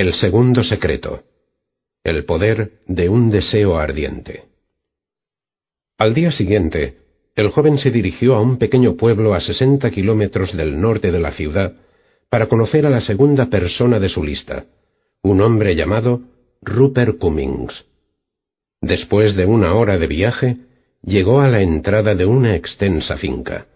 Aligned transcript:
El 0.00 0.14
segundo 0.14 0.62
secreto. 0.62 1.24
El 2.04 2.24
poder 2.24 2.82
de 2.86 3.08
un 3.08 3.32
deseo 3.32 3.78
ardiente. 3.78 4.44
Al 5.98 6.14
día 6.14 6.30
siguiente, 6.30 6.98
el 7.34 7.50
joven 7.50 7.78
se 7.78 7.90
dirigió 7.90 8.36
a 8.36 8.40
un 8.40 8.58
pequeño 8.58 8.96
pueblo 8.96 9.34
a 9.34 9.40
60 9.40 9.90
kilómetros 9.90 10.56
del 10.56 10.80
norte 10.80 11.10
de 11.10 11.18
la 11.18 11.32
ciudad 11.32 11.72
para 12.30 12.46
conocer 12.46 12.86
a 12.86 12.90
la 12.90 13.00
segunda 13.00 13.46
persona 13.46 13.98
de 13.98 14.08
su 14.08 14.22
lista, 14.22 14.66
un 15.24 15.40
hombre 15.40 15.74
llamado 15.74 16.20
Rupert 16.62 17.18
Cummings. 17.18 17.84
Después 18.80 19.34
de 19.34 19.46
una 19.46 19.74
hora 19.74 19.98
de 19.98 20.06
viaje, 20.06 20.58
llegó 21.02 21.40
a 21.40 21.48
la 21.48 21.60
entrada 21.60 22.14
de 22.14 22.24
una 22.24 22.54
extensa 22.54 23.16
finca. 23.16 23.66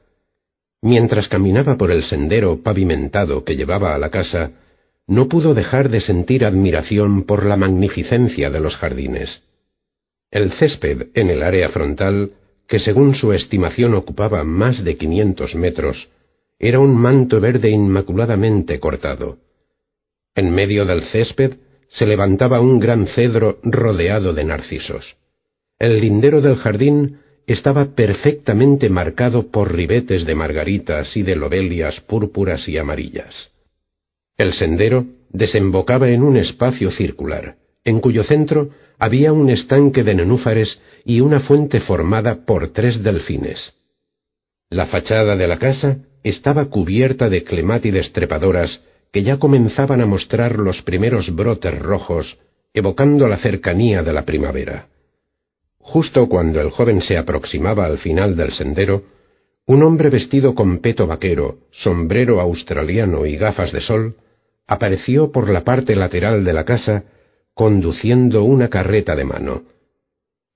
Mientras 0.83 1.27
caminaba 1.27 1.77
por 1.77 1.91
el 1.91 2.05
sendero 2.05 2.63
pavimentado 2.63 3.43
que 3.43 3.57
llevaba 3.57 3.97
a 3.97 3.99
la 3.99 4.11
casa, 4.11 4.53
no 5.13 5.29
pudo 5.29 5.53
dejar 5.53 5.91
de 5.91 6.01
sentir 6.01 6.43
admiración 6.43 7.25
por 7.25 7.45
la 7.45 7.59
magnificencia 7.59 8.49
de 8.49 8.61
los 8.61 8.75
jardines. 8.77 9.43
El 10.31 10.53
césped 10.53 11.09
en 11.13 11.29
el 11.29 11.43
área 11.43 11.69
frontal, 11.69 12.31
que 12.67 12.79
según 12.79 13.15
su 13.15 13.35
estimación 13.35 13.93
ocupaba 13.93 14.43
más 14.43 14.83
de 14.83 14.97
quinientos 14.97 15.55
metros, 15.55 16.09
era 16.59 16.81
un 16.81 16.97
manto 16.97 17.41
verde 17.41 17.69
inmaculadamente 17.69 18.81
cortado. 18.81 19.37
En 20.35 20.51
medio 20.55 20.87
del 20.87 21.03
césped 21.13 21.59
se 21.91 22.07
levantaba 22.07 22.63
un 22.63 22.81
gran 22.81 23.07
cedro 23.09 23.59
rodeado 23.65 24.33
de 24.33 24.45
narcisos. 24.45 25.17
El 25.79 26.01
lindero 26.01 26.41
del 26.41 26.57
jardín 26.57 27.19
estaba 27.47 27.95
perfectamente 27.95 28.89
marcado 28.89 29.51
por 29.51 29.75
ribetes 29.75 30.25
de 30.25 30.35
margaritas 30.35 31.15
y 31.19 31.23
de 31.23 31.37
lobelias 31.37 32.01
púrpuras 32.01 32.67
y 32.67 32.79
amarillas. 32.79 33.53
El 34.43 34.55
sendero 34.55 35.07
desembocaba 35.31 36.09
en 36.09 36.25
un 36.25 36.37
espacio 36.37 36.91
circular, 36.91 37.55
en 37.85 38.01
cuyo 38.01 38.25
centro 38.25 38.71
había 38.99 39.33
un 39.33 39.49
estanque 39.51 40.03
de 40.03 40.17
nenúfares 40.17 40.81
y 41.05 41.21
una 41.21 41.39
fuente 41.39 41.79
formada 41.79 42.45
por 42.45 42.73
tres 42.73 43.05
delfines. 43.05 43.61
La 44.69 44.87
fachada 44.87 45.37
de 45.37 45.47
la 45.47 45.61
casa 45.61 45.99
estaba 46.25 46.65
cubierta 46.65 47.29
de 47.29 47.45
clemátides 47.45 48.13
trepadoras 48.13 48.81
que 49.13 49.23
ya 49.23 49.37
comenzaban 49.37 50.01
a 50.01 50.07
mostrar 50.07 50.59
los 50.59 50.83
primeros 50.83 51.33
brotes 51.33 51.79
rojos, 51.79 52.37
evocando 52.75 53.29
la 53.29 53.39
cercanía 53.39 54.03
de 54.03 54.13
la 54.13 54.25
primavera. 54.25 54.89
Justo 55.79 56.29
cuando 56.29 56.61
el 56.61 56.71
joven 56.71 57.01
se 57.01 57.17
aproximaba 57.17 57.85
al 57.87 57.99
final 57.99 58.35
del 58.35 58.53
sendero, 58.55 59.05
un 59.67 59.85
hombre 59.85 60.11
vestido 60.11 60.57
con 60.57 60.81
peto 60.81 61.07
vaquero, 61.07 61.59
sombrero 61.71 62.41
australiano 62.41 63.25
y 63.25 63.37
gafas 63.37 63.71
de 63.71 63.81
sol 63.81 64.17
apareció 64.67 65.33
por 65.33 65.49
la 65.51 65.65
parte 65.65 65.97
lateral 65.97 66.45
de 66.45 66.53
la 66.53 66.65
casa 66.65 67.05
conduciendo 67.55 68.45
una 68.45 68.69
carreta 68.69 69.15
de 69.15 69.25
mano. 69.25 69.63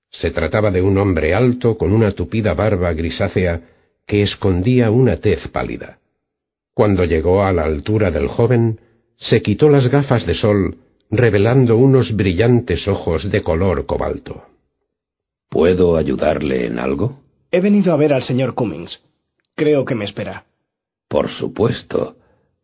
Se 0.09 0.31
trataba 0.31 0.71
de 0.71 0.81
un 0.81 0.97
hombre 0.97 1.33
alto 1.33 1.77
con 1.77 1.93
una 1.93 2.13
tupida 2.13 2.53
barba 2.53 2.93
grisácea 2.93 3.61
que 4.05 4.23
escondía 4.23 4.89
una 4.89 5.17
tez 5.17 5.47
pálida. 5.49 5.99
Cuando 6.73 7.03
llegó 7.05 7.43
a 7.43 7.51
la 7.51 7.63
altura 7.63 8.09
del 8.11 8.27
joven, 8.27 8.79
se 9.17 9.41
quitó 9.41 9.69
las 9.69 9.87
gafas 9.89 10.25
de 10.25 10.35
sol, 10.35 10.77
revelando 11.09 11.77
unos 11.77 12.15
brillantes 12.15 12.87
ojos 12.87 13.29
de 13.29 13.41
color 13.41 13.85
cobalto. 13.85 14.45
¿Puedo 15.49 15.97
ayudarle 15.97 16.65
en 16.65 16.79
algo? 16.79 17.19
He 17.51 17.61
venido 17.61 17.93
a 17.93 17.97
ver 17.97 18.13
al 18.13 18.23
señor 18.23 18.53
Cummings. 18.53 18.99
Creo 19.55 19.85
que 19.85 19.95
me 19.95 20.05
espera. 20.05 20.45
Por 21.07 21.29
supuesto. 21.29 22.17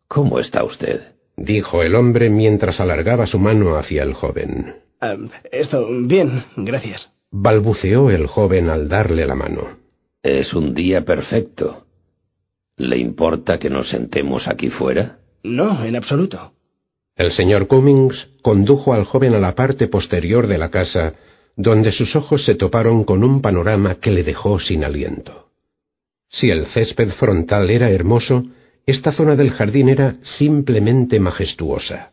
¿Cómo 0.06 0.38
está 0.38 0.62
usted? 0.64 1.13
Dijo 1.36 1.82
el 1.82 1.94
hombre 1.94 2.30
mientras 2.30 2.80
alargaba 2.80 3.26
su 3.26 3.38
mano 3.38 3.76
hacia 3.76 4.02
el 4.02 4.14
joven. 4.14 4.76
Ah, 5.00 5.16
esto, 5.50 5.86
bien, 6.06 6.44
gracias. 6.56 7.10
balbuceó 7.30 8.10
el 8.10 8.26
joven 8.26 8.70
al 8.70 8.88
darle 8.88 9.26
la 9.26 9.34
mano. 9.34 9.78
Es 10.22 10.54
un 10.54 10.72
día 10.74 11.04
perfecto. 11.04 11.84
¿Le 12.76 12.96
importa 12.98 13.58
que 13.58 13.70
nos 13.70 13.88
sentemos 13.90 14.48
aquí 14.48 14.70
fuera? 14.70 15.18
No, 15.42 15.84
en 15.84 15.96
absoluto. 15.96 16.52
El 17.16 17.32
señor 17.32 17.68
Cummings 17.68 18.28
condujo 18.42 18.94
al 18.94 19.04
joven 19.04 19.34
a 19.34 19.38
la 19.38 19.54
parte 19.54 19.86
posterior 19.88 20.46
de 20.46 20.58
la 20.58 20.70
casa, 20.70 21.14
donde 21.56 21.92
sus 21.92 22.16
ojos 22.16 22.44
se 22.44 22.54
toparon 22.56 23.04
con 23.04 23.22
un 23.22 23.40
panorama 23.42 23.96
que 23.96 24.10
le 24.10 24.24
dejó 24.24 24.58
sin 24.58 24.82
aliento. 24.84 25.50
Si 26.30 26.50
el 26.50 26.66
césped 26.66 27.10
frontal 27.10 27.70
era 27.70 27.90
hermoso, 27.90 28.44
esta 28.86 29.12
zona 29.12 29.36
del 29.36 29.50
jardín 29.50 29.88
era 29.88 30.16
simplemente 30.38 31.18
majestuosa. 31.18 32.10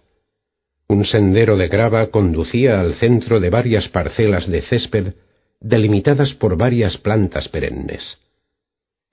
Un 0.88 1.06
sendero 1.06 1.58
de 1.58 1.68
grava 1.68 2.08
conducía 2.08 2.82
al 2.82 2.96
centro 2.96 3.40
de 3.40 3.50
varias 3.50 3.88
parcelas 3.90 4.48
de 4.48 4.62
césped 4.62 5.14
delimitadas 5.60 6.34
por 6.34 6.58
varias 6.58 6.98
plantas 6.98 7.48
perennes. 7.50 8.02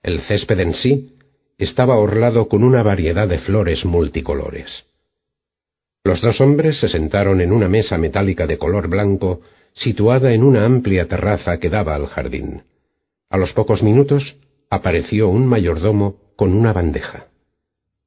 El 0.01 0.21
césped 0.21 0.59
en 0.59 0.73
sí 0.73 1.15
estaba 1.57 1.97
orlado 1.97 2.47
con 2.47 2.63
una 2.63 2.83
variedad 2.83 3.27
de 3.27 3.39
flores 3.39 3.85
multicolores. 3.85 4.85
Los 6.03 6.21
dos 6.21 6.39
hombres 6.41 6.79
se 6.79 6.89
sentaron 6.89 7.41
en 7.41 7.51
una 7.51 7.67
mesa 7.67 7.97
metálica 7.97 8.47
de 8.47 8.57
color 8.57 8.87
blanco 8.87 9.41
situada 9.73 10.33
en 10.33 10.43
una 10.43 10.65
amplia 10.65 11.07
terraza 11.07 11.59
que 11.59 11.69
daba 11.69 11.95
al 11.95 12.07
jardín. 12.07 12.63
A 13.29 13.37
los 13.37 13.53
pocos 13.53 13.83
minutos 13.83 14.37
apareció 14.69 15.29
un 15.29 15.45
mayordomo 15.45 16.17
con 16.35 16.53
una 16.53 16.73
bandeja. 16.73 17.28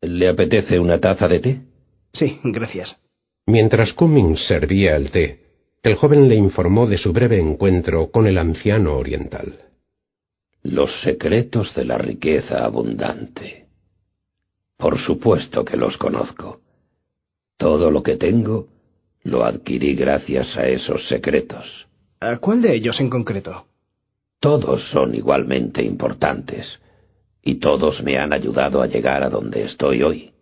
¿Le 0.02 0.28
apetece 0.28 0.80
una 0.80 0.98
taza 0.98 1.28
de 1.28 1.40
té? 1.40 1.60
Sí, 2.12 2.40
gracias. 2.42 2.96
Mientras 3.46 3.92
Cummings 3.92 4.46
servía 4.46 4.96
el 4.96 5.10
té, 5.12 5.40
el 5.82 5.94
joven 5.94 6.28
le 6.28 6.34
informó 6.34 6.86
de 6.86 6.98
su 6.98 7.12
breve 7.12 7.40
encuentro 7.40 8.10
con 8.10 8.26
el 8.26 8.36
anciano 8.38 8.96
oriental. 8.96 9.60
Los 10.64 10.90
secretos 11.02 11.74
de 11.74 11.84
la 11.84 11.98
riqueza 11.98 12.64
abundante. 12.64 13.66
Por 14.76 14.98
supuesto 14.98 15.64
que 15.64 15.76
los 15.76 15.96
conozco. 15.96 16.60
Todo 17.56 17.90
lo 17.90 18.02
que 18.02 18.16
tengo 18.16 18.68
lo 19.22 19.44
adquirí 19.44 19.94
gracias 19.94 20.56
a 20.56 20.66
esos 20.66 21.06
secretos. 21.08 21.86
¿A 22.18 22.38
cuál 22.38 22.62
de 22.62 22.74
ellos 22.74 22.98
en 23.00 23.08
concreto? 23.08 23.66
Todos 24.40 24.82
son 24.90 25.14
igualmente 25.14 25.84
importantes, 25.84 26.80
y 27.42 27.56
todos 27.56 28.02
me 28.02 28.18
han 28.18 28.32
ayudado 28.32 28.82
a 28.82 28.86
llegar 28.86 29.22
a 29.22 29.30
donde 29.30 29.64
estoy 29.64 30.02
hoy. 30.02 30.32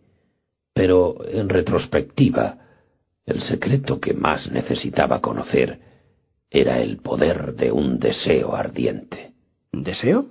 Pero, 0.75 1.17
en 1.27 1.49
retrospectiva, 1.49 2.59
el 3.27 3.41
secreto 3.43 4.01
que 4.01 4.13
más 4.13 4.51
necesitaba 4.51 5.21
conocer 5.21 5.81
era 6.51 6.81
el 6.81 6.99
poder 6.99 7.55
de 7.55 7.73
un 7.73 7.99
deseo 7.99 8.55
ardiente. 8.55 9.33
¿Deseo? 9.73 10.27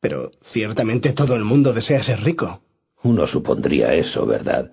Pero 0.00 0.30
ciertamente 0.52 1.12
todo 1.12 1.34
el 1.36 1.44
mundo 1.44 1.72
desea 1.72 2.02
ser 2.02 2.20
rico. 2.22 2.62
Uno 3.02 3.26
supondría 3.26 3.94
eso, 3.94 4.26
¿verdad? 4.26 4.70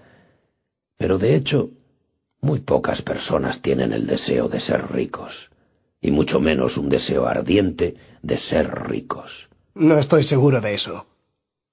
Pero 0.97 1.17
de 1.17 1.35
hecho, 1.35 1.69
muy 2.41 2.59
pocas 2.59 3.01
personas 3.01 3.61
tienen 3.61 3.91
el 3.91 4.07
deseo 4.07 4.47
de 4.47 4.59
ser 4.59 4.91
ricos, 4.91 5.33
y 6.01 6.11
mucho 6.11 6.39
menos 6.39 6.77
un 6.77 6.89
deseo 6.89 7.25
ardiente 7.25 7.95
de 8.21 8.37
ser 8.37 8.69
ricos. 8.87 9.31
No 9.75 9.99
estoy 9.99 10.23
seguro 10.23 10.61
de 10.61 10.75
eso. 10.75 11.05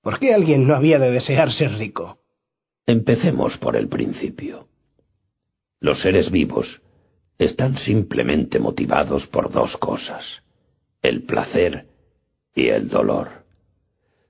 ¿Por 0.05 0.19
qué 0.19 0.35
alguien 0.35 0.69
no 0.69 0.77
había 0.77 0.99
de 0.99 1.11
desear 1.11 1.51
ser 1.51 1.73
rico? 1.79 2.19
Empecemos 2.87 3.57
por 3.57 3.75
el 3.75 3.89
principio. 3.89 4.69
Los 5.81 6.03
seres 6.03 6.31
vivos 6.31 6.83
están 7.39 7.79
simplemente 7.79 8.59
motivados 8.59 9.27
por 9.29 9.51
dos 9.51 9.75
cosas, 9.79 10.23
el 11.01 11.23
placer 11.23 11.87
y 12.55 12.69
el 12.69 12.91
dolor. 12.91 13.45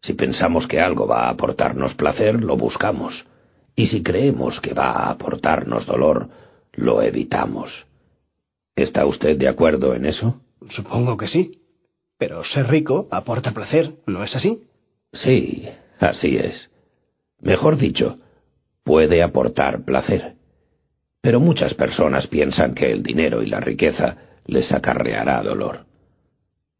Si 0.01 0.15
pensamos 0.15 0.69
que 0.69 0.81
algo 0.81 1.09
va 1.09 1.25
a 1.25 1.31
aportarnos 1.31 1.95
placer, 1.95 2.45
lo 2.45 2.57
buscamos, 2.57 3.27
y 3.75 3.89
si 3.89 4.01
creemos 4.05 4.61
que 4.61 4.75
va 4.75 4.93
a 4.93 5.11
aportarnos 5.11 5.87
dolor, 5.87 6.29
lo 6.75 7.03
evitamos. 7.03 7.71
¿Está 8.77 9.07
usted 9.07 9.37
de 9.37 9.49
acuerdo 9.49 9.93
en 9.95 10.07
eso? 10.07 10.41
Supongo 10.71 11.17
que 11.17 11.27
sí. 11.27 11.63
Pero 12.17 12.45
ser 12.45 12.69
rico 12.69 13.09
aporta 13.11 13.51
placer, 13.51 13.95
¿no 14.07 14.23
es 14.23 14.37
así? 14.37 14.63
Sí, 15.15 15.69
así 15.99 16.37
es. 16.37 16.71
Mejor 17.41 17.77
dicho, 17.77 18.19
puede 18.85 19.23
aportar 19.23 19.85
placer. 19.85 20.35
Pero 21.21 21.41
muchas 21.41 21.75
personas 21.75 22.27
piensan 22.27 22.75
que 22.75 22.93
el 22.93 23.03
dinero 23.03 23.43
y 23.43 23.47
la 23.47 23.61
riqueza 23.61 24.17
les 24.47 24.71
acarreará 24.73 25.43
dolor. 25.43 25.87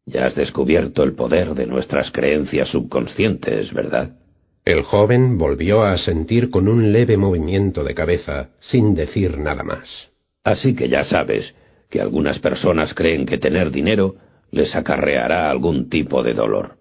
Ya 0.05 0.27
has 0.27 0.35
descubierto 0.35 1.03
el 1.03 1.13
poder 1.13 1.55
de 1.55 1.65
nuestras 1.65 2.11
creencias 2.11 2.69
subconscientes, 2.69 3.73
¿verdad? 3.73 4.11
El 4.63 4.83
joven 4.83 5.37
volvió 5.37 5.83
a 5.83 5.97
sentir 5.97 6.49
con 6.49 6.67
un 6.67 6.91
leve 6.91 7.17
movimiento 7.17 7.83
de 7.83 7.95
cabeza, 7.95 8.49
sin 8.61 8.93
decir 8.93 9.37
nada 9.37 9.63
más. 9.63 9.87
Así 10.43 10.75
que 10.75 10.89
ya 10.89 11.03
sabes 11.05 11.55
que 11.89 12.01
algunas 12.01 12.39
personas 12.39 12.93
creen 12.93 13.25
que 13.25 13.37
tener 13.37 13.71
dinero 13.71 14.15
les 14.51 14.75
acarreará 14.75 15.49
algún 15.49 15.89
tipo 15.89 16.21
de 16.21 16.33
dolor. 16.33 16.77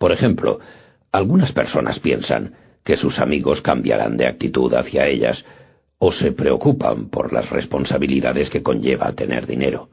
Por 0.00 0.12
ejemplo, 0.12 0.60
algunas 1.12 1.52
personas 1.52 1.98
piensan 1.98 2.54
que 2.82 2.96
sus 2.96 3.18
amigos 3.18 3.60
cambiarán 3.60 4.16
de 4.16 4.26
actitud 4.26 4.72
hacia 4.72 5.06
ellas 5.06 5.44
o 5.98 6.10
se 6.10 6.32
preocupan 6.32 7.10
por 7.10 7.34
las 7.34 7.50
responsabilidades 7.50 8.48
que 8.48 8.62
conlleva 8.62 9.12
tener 9.12 9.46
dinero. 9.46 9.90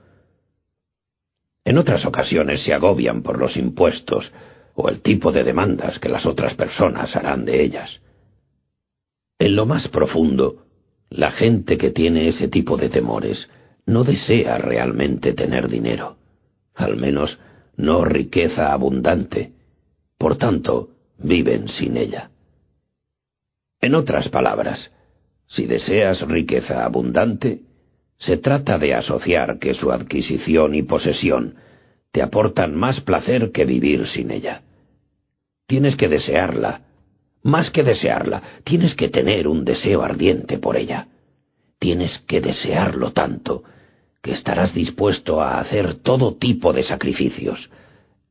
En 1.65 1.77
otras 1.77 2.06
ocasiones 2.06 2.63
se 2.63 2.74
agobian 2.74 3.21
por 3.21 3.38
los 3.38 3.57
impuestos 3.57 4.31
o 4.75 4.88
el 4.88 5.01
tipo 5.01 5.33
de 5.33 5.44
demandas 5.44 6.00
que 6.00 6.07
las 6.07 6.25
otras 6.25 6.53
personas 6.53 7.13
harán 7.13 7.44
de 7.44 7.62
ellas. 7.62 8.00
En 9.38 9.57
lo 9.57 9.65
más 9.65 9.89
profundo, 9.89 10.68
la 11.10 11.31
gente 11.31 11.77
que 11.77 11.92
tiene 11.92 12.30
ese 12.30 12.48
tipo 12.48 12.77
de 12.77 12.88
temores 12.88 13.50
no 13.86 14.06
desea 14.06 14.57
realmente 14.57 15.33
tener 15.33 15.68
dinero, 15.68 16.15
al 16.75 16.95
menos 16.95 17.38
no 17.75 18.06
riqueza 18.06 18.71
abundante. 18.71 19.56
Por 20.17 20.37
tanto, 20.37 20.89
viven 21.17 21.67
sin 21.69 21.97
ella. 21.97 22.31
En 23.81 23.95
otras 23.95 24.29
palabras, 24.29 24.91
si 25.47 25.65
deseas 25.65 26.21
riqueza 26.27 26.83
abundante, 26.83 27.61
se 28.17 28.37
trata 28.37 28.77
de 28.77 28.95
asociar 28.95 29.59
que 29.59 29.73
su 29.75 29.91
adquisición 29.91 30.73
y 30.75 30.81
posesión 30.81 31.55
te 32.11 32.21
aportan 32.21 32.75
más 32.75 32.99
placer 33.01 33.51
que 33.51 33.65
vivir 33.65 34.07
sin 34.07 34.31
ella. 34.31 34.63
Tienes 35.67 35.95
que 35.95 36.07
desearla. 36.07 36.81
Más 37.43 37.69
que 37.69 37.83
desearla, 37.83 38.41
tienes 38.63 38.95
que 38.95 39.09
tener 39.09 39.47
un 39.47 39.63
deseo 39.63 40.01
ardiente 40.01 40.57
por 40.57 40.75
ella. 40.77 41.07
Tienes 41.79 42.17
que 42.27 42.41
desearlo 42.41 43.13
tanto 43.13 43.63
que 44.23 44.31
estarás 44.33 44.73
dispuesto 44.73 45.41
a 45.41 45.59
hacer 45.59 45.95
todo 46.01 46.35
tipo 46.35 46.73
de 46.73 46.83
sacrificios, 46.83 47.69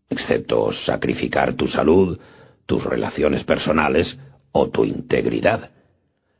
excepto 0.08 0.73
sacrificar 0.73 1.55
tu 1.55 1.69
salud, 1.69 2.19
tus 2.67 2.85
relaciones 2.85 3.44
personales 3.44 4.19
o 4.53 4.69
tu 4.69 4.85
integridad, 4.85 5.70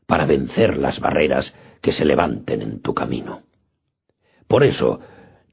para 0.05 0.25
vencer 0.25 0.77
las 0.77 0.99
barreras 0.99 1.53
que 1.81 1.91
se 1.91 2.05
levanten 2.05 2.61
en 2.61 2.81
tu 2.81 2.93
camino. 2.93 3.41
Por 4.47 4.63
eso, 4.63 4.99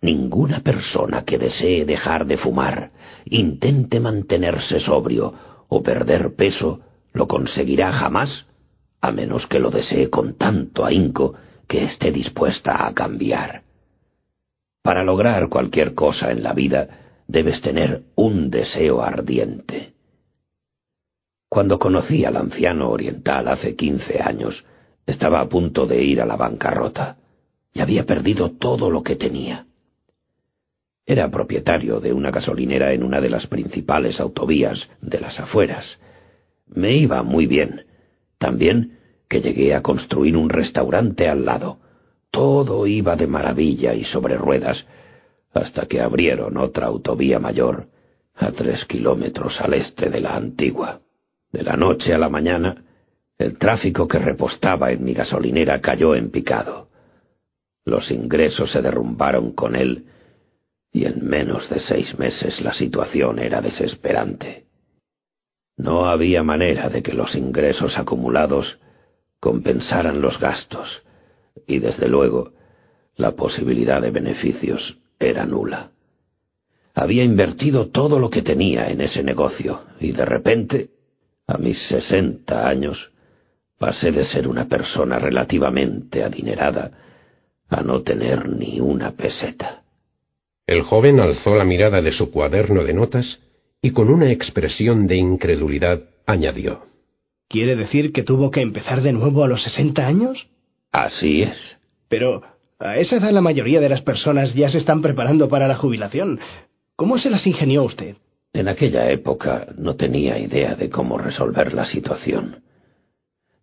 ninguna 0.01 0.61
persona 0.61 1.25
que 1.25 1.39
desee 1.39 1.85
dejar 1.85 2.27
de 2.27 2.39
fumar, 2.39 2.93
intente 3.27 4.01
mantenerse 4.01 4.81
sobrio 4.81 5.35
o 5.69 5.83
perder 5.83 6.35
peso, 6.37 6.81
lo 7.13 7.27
conseguirá 7.27 7.93
jamás, 7.93 8.47
a 9.01 9.11
menos 9.11 9.47
que 9.47 9.59
lo 9.59 9.71
desee 9.71 10.09
con 10.09 10.35
tanto 10.35 10.85
ahínco 10.85 11.35
que 11.69 11.85
esté 11.85 12.13
dispuesta 12.13 12.87
a 12.87 12.95
cambiar. 12.95 13.63
Para 14.83 15.03
lograr 15.03 15.49
cualquier 15.49 15.95
cosa 15.95 16.31
en 16.31 16.43
la 16.43 16.53
vida, 16.53 17.04
debes 17.26 17.61
tener 17.62 18.03
un 18.15 18.50
deseo 18.50 19.03
ardiente. 19.03 19.93
Cuando 21.49 21.79
conocí 21.79 22.25
al 22.25 22.37
anciano 22.37 22.91
oriental 22.91 23.49
hace 23.49 23.76
quince 23.76 24.21
años, 24.21 24.65
estaba 25.06 25.41
a 25.41 25.49
punto 25.49 25.87
de 25.87 26.03
ir 26.03 26.21
a 26.21 26.26
la 26.26 26.37
bancarrota 26.37 27.19
y 27.73 27.81
había 27.81 28.05
perdido 28.06 28.53
todo 28.53 28.91
lo 28.91 29.03
que 29.03 29.17
tenía. 29.17 29.67
Era 31.06 31.31
propietario 31.31 32.00
de 32.00 32.12
una 32.12 32.31
gasolinera 32.31 32.93
en 32.93 33.03
una 33.03 33.21
de 33.21 33.29
las 33.29 33.47
principales 33.47 34.19
autovías 34.20 34.88
de 35.03 35.20
las 35.20 35.38
afueras. 35.38 35.85
Me 36.67 36.93
iba 36.97 37.23
muy 37.23 37.47
bien. 37.47 37.85
También 38.38 38.99
que 39.29 39.43
llegué 39.43 39.75
a 39.75 39.82
construir 39.82 40.37
un 40.37 40.49
restaurante 40.49 41.29
al 41.29 41.44
lado. 41.44 41.79
Todo 42.31 42.87
iba 42.87 43.17
de 43.17 43.27
maravilla 43.27 43.94
y 43.94 44.05
sobre 44.05 44.37
ruedas, 44.37 44.87
hasta 45.55 45.87
que 45.87 46.01
abrieron 46.01 46.56
otra 46.56 46.87
autovía 46.87 47.39
mayor 47.39 47.87
a 48.35 48.51
tres 48.51 48.85
kilómetros 48.87 49.61
al 49.61 49.75
este 49.75 50.11
de 50.11 50.21
la 50.21 50.35
antigua. 50.37 51.01
De 51.53 51.62
la 51.62 51.77
noche 51.77 52.12
a 52.12 52.19
la 52.19 52.29
mañana, 52.29 52.85
el 53.39 53.56
tráfico 53.59 54.09
que 54.09 54.19
repostaba 54.19 54.91
en 54.91 55.05
mi 55.05 55.15
gasolinera 55.15 55.81
cayó 55.81 56.17
en 56.17 56.31
picado. 56.31 56.89
Los 57.85 58.11
ingresos 58.11 58.73
se 58.73 58.83
derrumbaron 58.83 59.53
con 59.53 59.77
él 59.77 60.06
y 60.93 61.05
en 61.06 61.25
menos 61.25 61.69
de 61.71 61.81
seis 61.81 62.19
meses 62.19 62.61
la 62.61 62.73
situación 62.73 63.39
era 63.39 63.61
desesperante. 63.61 64.65
No 65.77 66.06
había 66.06 66.43
manera 66.43 66.89
de 66.89 67.03
que 67.03 67.12
los 67.12 67.35
ingresos 67.35 67.99
acumulados 67.99 68.79
compensaran 69.41 70.21
los 70.21 70.39
gastos 70.39 71.03
y 71.67 71.79
desde 71.79 72.09
luego 72.09 72.53
la 73.17 73.33
posibilidad 73.33 74.01
de 74.01 74.11
beneficios 74.11 74.99
era 75.19 75.45
nula. 75.47 75.91
Había 76.95 77.25
invertido 77.25 77.89
todo 77.89 78.19
lo 78.19 78.31
que 78.31 78.43
tenía 78.43 78.89
en 78.89 79.01
ese 79.01 79.23
negocio 79.23 79.81
y 80.01 80.13
de 80.13 80.25
repente 80.25 80.89
a 81.47 81.59
mis 81.59 81.79
sesenta 81.89 82.69
años 82.69 83.11
pasé 83.79 84.13
de 84.13 84.25
ser 84.25 84.47
una 84.47 84.67
persona 84.67 85.19
relativamente 85.19 86.23
adinerada 86.23 86.91
a 87.69 87.83
no 87.83 88.03
tener 88.03 88.49
ni 88.49 88.81
una 88.81 89.13
peseta. 89.13 89.83
El 90.67 90.83
joven 90.83 91.21
alzó 91.21 91.57
la 91.57 91.65
mirada 91.65 92.01
de 92.01 92.13
su 92.13 92.31
cuaderno 92.31 92.85
de 92.85 92.95
notas 92.95 93.41
y 93.83 93.91
con 93.91 94.09
una 94.09 94.31
expresión 94.31 95.07
de 95.07 95.17
incredulidad 95.17 96.03
añadió. 96.27 96.83
¿Quiere 97.49 97.77
decir 97.77 98.13
que 98.13 98.23
tuvo 98.23 98.51
que 98.51 98.63
empezar 98.63 99.03
de 99.03 99.13
nuevo 99.13 99.45
a 99.45 99.49
los 99.49 99.63
sesenta 99.63 100.07
años? 100.07 100.49
Así 100.91 101.43
es. 101.43 101.57
Pero 102.09 102.43
a 102.79 102.97
esa 102.99 103.17
edad 103.17 103.31
la 103.31 103.41
mayoría 103.41 103.81
de 103.81 103.88
las 103.88 104.03
personas 104.03 104.55
ya 104.55 104.69
se 104.71 104.79
están 104.79 105.03
preparando 105.03 105.49
para 105.49 105.69
la 105.69 105.76
jubilación. 105.76 106.41
¿Cómo 106.97 107.19
se 107.19 107.31
las 107.31 107.47
ingenió 107.47 107.85
usted? 107.85 108.17
En 108.53 108.69
aquella 108.69 109.11
época 109.11 109.67
no 109.76 109.94
tenía 109.97 110.38
idea 110.38 110.75
de 110.75 110.91
cómo 110.91 111.19
resolver 111.19 111.75
la 111.75 111.87
situación. 111.87 112.62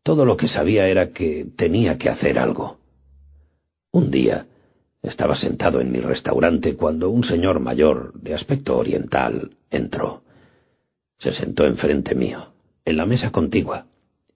Todo 0.04 0.26
lo 0.26 0.36
que 0.36 0.48
sabía 0.48 0.88
era 0.88 1.12
que 1.12 1.46
tenía 1.56 1.98
que 1.98 2.10
hacer 2.10 2.40
algo. 2.40 2.80
Un 3.92 4.12
día 4.12 4.48
estaba 5.04 5.36
sentado 5.36 5.82
en 5.82 5.92
mi 5.92 6.00
restaurante 6.00 6.76
cuando 6.76 7.10
un 7.10 7.24
señor 7.24 7.60
mayor, 7.60 8.14
de 8.22 8.34
aspecto 8.34 8.78
oriental, 8.78 9.52
entró. 9.70 10.24
Se 11.20 11.34
sentó 11.34 11.66
enfrente 11.66 12.16
mío, 12.16 12.54
en 12.86 12.98
la 12.98 13.06
mesa 13.06 13.32
contigua, 13.32 13.86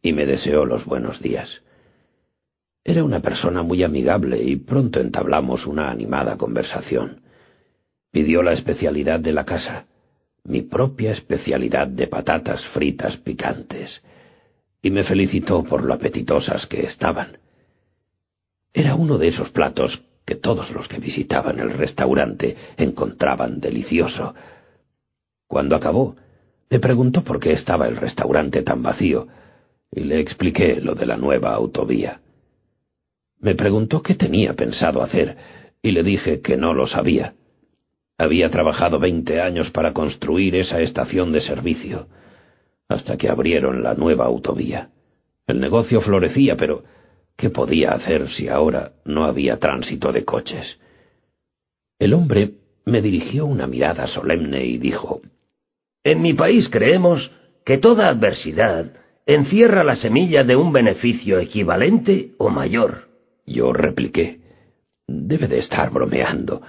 y 0.01 0.13
me 0.13 0.25
deseó 0.25 0.65
los 0.65 0.85
buenos 0.85 1.21
días. 1.21 1.49
Era 2.85 3.03
una 3.03 3.19
persona 3.19 3.63
muy 3.63 3.83
amigable 3.83 4.41
y 4.41 4.55
pronto 4.55 5.01
entablamos 5.01 5.65
una 5.65 5.91
animada 5.91 6.37
conversación. 6.37 7.23
Pidió 8.11 8.41
la 8.41 8.53
especialidad 8.53 9.19
de 9.19 9.33
la 9.33 9.43
casa 9.43 9.87
mi 10.45 10.61
propia 10.61 11.11
especialidad 11.11 11.87
de 11.87 12.07
patatas 12.07 12.63
fritas 12.67 13.17
picantes, 13.17 14.01
y 14.81 14.91
me 14.91 15.03
felicitó 15.03 15.63
por 15.63 15.83
lo 15.83 15.93
apetitosas 15.93 16.67
que 16.67 16.85
estaban. 16.85 17.39
Era 18.73 18.95
uno 18.95 19.17
de 19.17 19.29
esos 19.29 19.49
platos 19.49 20.03
que 20.25 20.35
todos 20.35 20.69
los 20.71 20.87
que 20.87 20.99
visitaban 20.99 21.59
el 21.59 21.71
restaurante 21.71 22.55
encontraban 22.77 23.59
delicioso. 23.59 24.35
Cuando 25.47 25.75
acabó, 25.75 26.15
me 26.69 26.79
preguntó 26.79 27.23
por 27.23 27.39
qué 27.39 27.53
estaba 27.53 27.87
el 27.87 27.95
restaurante 27.95 28.61
tan 28.61 28.83
vacío, 28.83 29.27
y 29.91 30.01
le 30.01 30.19
expliqué 30.19 30.79
lo 30.79 30.93
de 30.93 31.05
la 31.07 31.17
nueva 31.17 31.53
autovía. 31.53 32.21
Me 33.45 33.53
preguntó 33.53 34.01
qué 34.01 34.15
tenía 34.15 34.55
pensado 34.55 35.03
hacer, 35.03 35.37
y 35.83 35.91
le 35.91 36.01
dije 36.01 36.41
que 36.41 36.57
no 36.57 36.73
lo 36.73 36.87
sabía. 36.87 37.35
Había 38.17 38.49
trabajado 38.49 38.97
veinte 38.97 39.39
años 39.39 39.69
para 39.69 39.93
construir 39.93 40.55
esa 40.55 40.81
estación 40.81 41.31
de 41.31 41.41
servicio, 41.41 42.07
hasta 42.89 43.17
que 43.17 43.29
abrieron 43.29 43.83
la 43.83 43.93
nueva 43.93 44.25
autovía. 44.25 44.89
El 45.45 45.59
negocio 45.59 46.01
florecía, 46.01 46.55
pero 46.57 46.85
¿qué 47.37 47.51
podía 47.51 47.91
hacer 47.91 48.29
si 48.31 48.47
ahora 48.47 48.93
no 49.05 49.25
había 49.25 49.59
tránsito 49.59 50.11
de 50.11 50.25
coches? 50.25 50.79
El 51.99 52.15
hombre 52.15 52.53
me 52.83 52.99
dirigió 52.99 53.45
una 53.45 53.67
mirada 53.67 54.07
solemne 54.07 54.65
y 54.65 54.79
dijo, 54.79 55.21
En 56.03 56.19
mi 56.23 56.33
país 56.33 56.67
creemos 56.71 57.29
que 57.63 57.77
toda 57.77 58.09
adversidad 58.09 58.87
encierra 59.27 59.83
la 59.83 59.97
semilla 59.97 60.43
de 60.43 60.55
un 60.55 60.73
beneficio 60.73 61.37
equivalente 61.37 62.31
o 62.39 62.49
mayor. 62.49 63.04
Yo 63.45 63.73
repliqué, 63.73 64.39
Debe 65.07 65.47
de 65.47 65.59
estar 65.59 65.91
bromeando. 65.91 66.61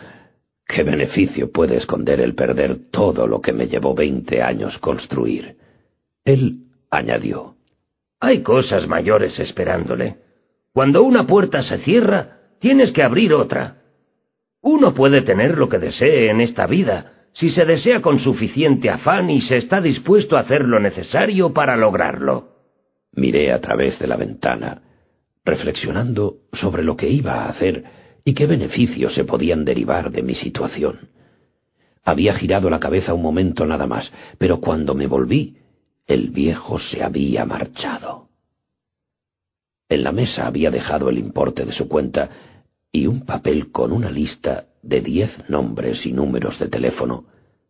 ¿Qué 0.66 0.82
beneficio 0.82 1.50
puede 1.50 1.76
esconder 1.76 2.20
el 2.20 2.34
perder 2.34 2.90
todo 2.90 3.26
lo 3.26 3.40
que 3.40 3.52
me 3.52 3.68
llevó 3.68 3.94
veinte 3.94 4.42
años 4.42 4.76
construir? 4.78 5.56
Él 6.24 6.64
añadió. 6.90 7.54
Hay 8.20 8.42
cosas 8.42 8.86
mayores 8.88 9.38
esperándole. 9.38 10.16
Cuando 10.72 11.02
una 11.02 11.26
puerta 11.26 11.62
se 11.62 11.78
cierra, 11.78 12.40
tienes 12.60 12.92
que 12.92 13.02
abrir 13.02 13.32
otra. 13.32 13.82
Uno 14.60 14.92
puede 14.92 15.22
tener 15.22 15.56
lo 15.56 15.68
que 15.68 15.78
desee 15.78 16.28
en 16.28 16.40
esta 16.40 16.66
vida, 16.66 17.12
si 17.32 17.50
se 17.50 17.64
desea 17.64 18.02
con 18.02 18.18
suficiente 18.18 18.90
afán 18.90 19.30
y 19.30 19.40
se 19.42 19.58
está 19.58 19.80
dispuesto 19.80 20.36
a 20.36 20.40
hacer 20.40 20.66
lo 20.66 20.80
necesario 20.80 21.52
para 21.52 21.76
lograrlo. 21.76 22.56
Miré 23.12 23.52
a 23.52 23.60
través 23.60 23.98
de 23.98 24.06
la 24.06 24.16
ventana, 24.16 24.82
reflexionando 25.46 26.38
sobre 26.52 26.82
lo 26.82 26.96
que 26.96 27.08
iba 27.08 27.44
a 27.44 27.48
hacer 27.48 27.84
y 28.24 28.34
qué 28.34 28.46
beneficios 28.46 29.14
se 29.14 29.24
podían 29.24 29.64
derivar 29.64 30.10
de 30.10 30.22
mi 30.22 30.34
situación. 30.34 31.08
Había 32.04 32.34
girado 32.34 32.68
la 32.68 32.80
cabeza 32.80 33.14
un 33.14 33.22
momento 33.22 33.64
nada 33.64 33.86
más, 33.86 34.12
pero 34.38 34.60
cuando 34.60 34.94
me 34.94 35.06
volví, 35.06 35.56
el 36.06 36.30
viejo 36.30 36.78
se 36.78 37.02
había 37.02 37.44
marchado. 37.44 38.28
En 39.88 40.02
la 40.02 40.12
mesa 40.12 40.46
había 40.46 40.70
dejado 40.70 41.08
el 41.08 41.18
importe 41.18 41.64
de 41.64 41.72
su 41.72 41.88
cuenta 41.88 42.28
y 42.90 43.06
un 43.06 43.24
papel 43.24 43.70
con 43.70 43.92
una 43.92 44.10
lista 44.10 44.66
de 44.82 45.00
diez 45.00 45.30
nombres 45.48 46.04
y 46.06 46.12
números 46.12 46.58
de 46.58 46.68
teléfono, 46.68 47.26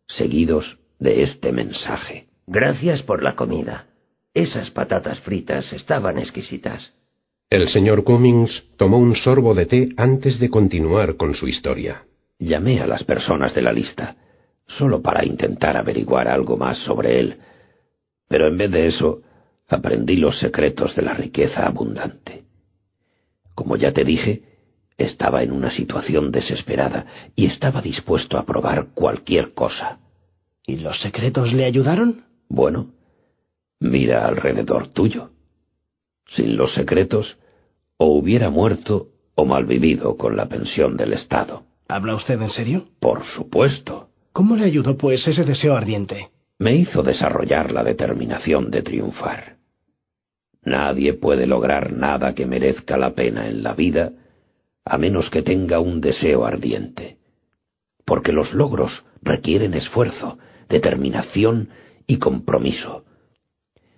seguidos 0.07 0.79
de 0.99 1.23
este 1.23 1.51
mensaje. 1.51 2.27
Gracias 2.47 3.03
por 3.03 3.21
la 3.21 3.35
comida. 3.35 3.87
Esas 4.33 4.71
patatas 4.71 5.19
fritas 5.19 5.71
estaban 5.73 6.17
exquisitas. 6.17 6.93
El 7.49 7.69
señor 7.69 8.03
Cummings 8.03 8.51
tomó 8.75 8.97
un 8.97 9.15
sorbo 9.15 9.55
de 9.55 9.65
té 9.65 9.87
antes 9.95 10.37
de 10.37 10.49
continuar 10.49 11.15
con 11.15 11.33
su 11.33 11.47
historia. 11.47 12.03
Llamé 12.39 12.81
a 12.81 12.87
las 12.87 13.05
personas 13.05 13.55
de 13.55 13.61
la 13.61 13.71
lista, 13.71 14.17
solo 14.67 15.01
para 15.01 15.25
intentar 15.25 15.77
averiguar 15.77 16.27
algo 16.27 16.57
más 16.57 16.77
sobre 16.79 17.21
él, 17.21 17.37
pero 18.27 18.47
en 18.47 18.57
vez 18.57 18.69
de 18.69 18.87
eso, 18.87 19.21
aprendí 19.69 20.17
los 20.17 20.37
secretos 20.39 20.93
de 20.97 21.03
la 21.03 21.13
riqueza 21.13 21.65
abundante. 21.65 22.43
Como 23.55 23.77
ya 23.77 23.93
te 23.93 24.03
dije, 24.03 24.43
estaba 24.97 25.41
en 25.41 25.53
una 25.53 25.71
situación 25.71 26.31
desesperada 26.31 27.05
y 27.33 27.45
estaba 27.45 27.81
dispuesto 27.81 28.37
a 28.37 28.45
probar 28.45 28.87
cualquier 28.93 29.53
cosa. 29.53 29.99
¿Y 30.65 30.75
los 30.75 30.99
secretos 30.99 31.53
le 31.53 31.63
ayudaron? 31.63 32.25
Bueno, 32.49 32.91
mira 33.79 34.25
alrededor 34.25 34.89
tuyo. 34.89 35.31
Sin 36.29 36.57
los 36.57 36.73
secretos, 36.73 37.37
o 37.97 38.07
hubiera 38.17 38.49
muerto 38.49 39.07
o 39.35 39.45
malvivido 39.45 40.17
con 40.17 40.35
la 40.35 40.47
pensión 40.47 40.97
del 40.97 41.13
Estado. 41.13 41.63
¿Habla 41.87 42.15
usted 42.15 42.41
en 42.41 42.51
serio? 42.51 42.85
Por 42.99 43.25
supuesto. 43.25 44.09
¿Cómo 44.33 44.55
le 44.55 44.65
ayudó, 44.65 44.97
pues, 44.97 45.27
ese 45.27 45.43
deseo 45.43 45.75
ardiente? 45.75 46.29
Me 46.59 46.75
hizo 46.75 47.03
desarrollar 47.03 47.71
la 47.71 47.83
determinación 47.83 48.71
de 48.71 48.81
triunfar. 48.81 49.57
Nadie 50.63 51.13
puede 51.13 51.47
lograr 51.47 51.93
nada 51.93 52.35
que 52.35 52.45
merezca 52.45 52.97
la 52.97 53.13
pena 53.13 53.47
en 53.47 53.63
la 53.63 53.73
vida 53.73 54.11
a 54.83 54.97
menos 54.97 55.29
que 55.29 55.41
tenga 55.41 55.79
un 55.79 56.01
deseo 56.01 56.45
ardiente. 56.45 57.17
Porque 58.05 58.31
los 58.31 58.53
logros 58.53 59.05
requieren 59.21 59.73
esfuerzo, 59.73 60.37
determinación 60.69 61.69
y 62.05 62.19
compromiso. 62.19 63.03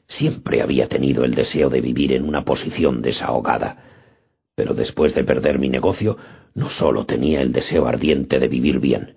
Siempre 0.10 0.62
había 0.62 0.88
tenido 0.88 1.24
el 1.24 1.36
deseo 1.36 1.70
de 1.70 1.82
vivir 1.82 2.12
en 2.14 2.26
una 2.26 2.44
posición 2.44 3.02
desahogada, 3.02 3.78
pero 4.56 4.74
después 4.74 5.16
de 5.16 5.24
perder 5.24 5.60
mi 5.60 5.70
negocio, 5.70 6.18
no 6.56 6.70
solo 6.70 7.06
tenía 7.06 7.42
el 7.42 7.54
deseo 7.54 7.88
ardiente 7.88 8.40
de 8.40 8.48
vivir 8.48 8.80
bien, 8.80 9.14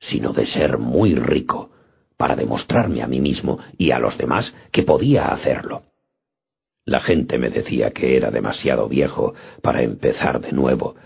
sino 0.00 0.32
de 0.32 0.46
ser 0.46 0.76
muy 0.78 1.14
rico, 1.14 1.70
para 2.16 2.36
demostrarme 2.36 3.02
a 3.02 3.06
mí 3.06 3.20
mismo 3.20 3.58
y 3.78 3.92
a 3.92 3.98
los 3.98 4.18
demás 4.18 4.52
que 4.72 4.82
podía 4.82 5.28
hacerlo. 5.28 5.82
La 6.84 7.00
gente 7.00 7.38
me 7.38 7.48
decía 7.48 7.92
que 7.92 8.16
era 8.16 8.30
demasiado 8.30 8.88
viejo 8.88 9.34
para 9.62 9.82
empezar 9.82 10.40
de 10.40 10.52
nuevo 10.52 10.96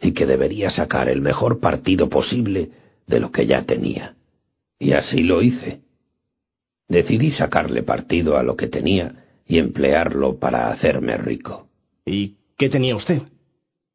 y 0.00 0.12
que 0.12 0.26
debería 0.26 0.70
sacar 0.70 1.08
el 1.08 1.20
mejor 1.20 1.60
partido 1.60 2.08
posible 2.08 2.70
de 3.06 3.20
lo 3.20 3.30
que 3.30 3.46
ya 3.46 3.64
tenía. 3.64 4.14
Y 4.78 4.92
así 4.92 5.22
lo 5.22 5.42
hice. 5.42 5.82
Decidí 6.90 7.30
sacarle 7.30 7.84
partido 7.84 8.36
a 8.36 8.42
lo 8.42 8.56
que 8.56 8.66
tenía 8.66 9.12
y 9.46 9.58
emplearlo 9.58 10.40
para 10.40 10.72
hacerme 10.72 11.16
rico. 11.16 11.68
¿Y 12.04 12.34
qué 12.58 12.68
tenía 12.68 12.96
usted? 12.96 13.22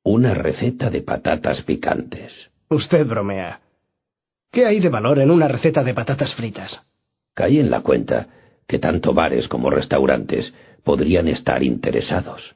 Una 0.02 0.34
receta 0.34 0.90
de 0.90 1.02
patatas 1.02 1.62
picantes. 1.64 2.32
Usted 2.70 3.06
bromea. 3.06 3.60
¿Qué 4.50 4.66
hay 4.66 4.80
de 4.80 4.88
valor 4.88 5.20
en 5.20 5.30
una 5.30 5.50
receta 5.50 5.84
de 5.84 5.94
patatas 5.94 6.34
fritas? 6.36 6.84
Caí 7.34 7.60
en 7.60 7.70
la 7.70 7.82
cuenta 7.82 8.30
que 8.66 8.80
tanto 8.80 9.14
bares 9.14 9.50
como 9.50 9.70
restaurantes 9.70 10.54
podrían 10.86 11.28
estar 11.28 11.64
interesados. 11.64 12.56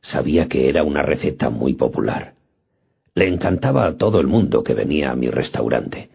Sabía 0.00 0.48
que 0.48 0.70
era 0.70 0.84
una 0.84 1.02
receta 1.02 1.50
muy 1.50 1.74
popular. 1.74 2.32
Le 3.14 3.28
encantaba 3.28 3.84
a 3.84 3.98
todo 3.98 4.20
el 4.20 4.26
mundo 4.26 4.64
que 4.64 4.72
venía 4.72 5.10
a 5.10 5.16
mi 5.16 5.28
restaurante. 5.28 6.08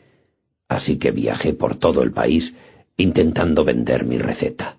Así 0.67 0.97
que 0.97 1.11
viajé 1.11 1.53
por 1.53 1.75
todo 1.77 2.01
el 2.01 2.11
país 2.11 2.55
intentando 2.99 3.63
vender 3.63 4.05
mi 4.05 4.17
receta. 4.17 4.77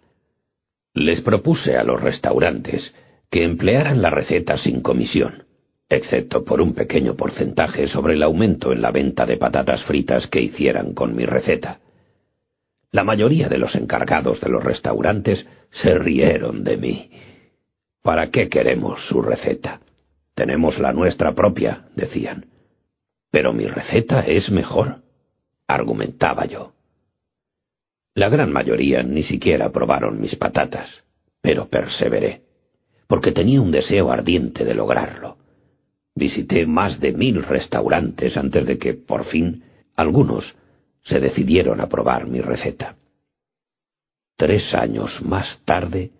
Les 0.94 1.20
propuse 1.22 1.76
a 1.76 1.84
los 1.84 2.00
restaurantes 2.00 2.94
que 3.30 3.44
emplearan 3.44 4.02
la 4.02 4.10
receta 4.10 4.58
sin 4.58 4.82
comisión, 4.82 5.44
excepto 5.88 6.44
por 6.44 6.60
un 6.60 6.74
pequeño 6.74 7.14
porcentaje 7.14 7.88
sobre 7.88 8.14
el 8.14 8.22
aumento 8.22 8.72
en 8.72 8.82
la 8.82 8.90
venta 8.90 9.24
de 9.24 9.38
patatas 9.38 9.82
fritas 9.84 10.26
que 10.26 10.42
hicieran 10.42 10.92
con 10.92 11.16
mi 11.16 11.24
receta. 11.24 11.80
La 12.92 13.04
mayoría 13.04 13.48
de 13.48 13.58
los 13.58 13.74
encargados 13.74 14.40
de 14.40 14.50
los 14.50 14.62
restaurantes 14.62 15.46
se 15.70 15.94
rieron 15.96 16.62
de 16.62 16.76
mí. 16.76 17.10
¿Para 18.02 18.30
qué 18.30 18.48
queremos 18.48 19.00
su 19.08 19.22
receta? 19.22 19.80
Tenemos 20.34 20.78
la 20.78 20.92
nuestra 20.92 21.34
propia, 21.34 21.86
decían. 21.96 22.46
Pero 23.30 23.52
mi 23.52 23.66
receta 23.66 24.20
es 24.20 24.50
mejor, 24.50 25.02
argumentaba 25.68 26.46
yo. 26.46 26.72
La 28.20 28.28
gran 28.28 28.52
mayoría 28.52 29.02
ni 29.02 29.22
siquiera 29.22 29.72
probaron 29.72 30.20
mis 30.20 30.36
patatas, 30.36 30.90
pero 31.40 31.70
perseveré, 31.70 32.42
porque 33.06 33.32
tenía 33.32 33.62
un 33.62 33.70
deseo 33.70 34.12
ardiente 34.12 34.66
de 34.66 34.74
lograrlo. 34.74 35.38
Visité 36.14 36.66
más 36.66 37.00
de 37.00 37.12
mil 37.14 37.42
restaurantes 37.42 38.36
antes 38.36 38.66
de 38.66 38.76
que, 38.76 38.92
por 38.92 39.24
fin, 39.24 39.64
algunos 39.96 40.54
se 41.02 41.18
decidieron 41.18 41.80
a 41.80 41.88
probar 41.88 42.26
mi 42.26 42.42
receta. 42.42 42.96
Tres 44.36 44.74
años 44.74 45.22
más 45.22 45.58
tarde 45.64 46.10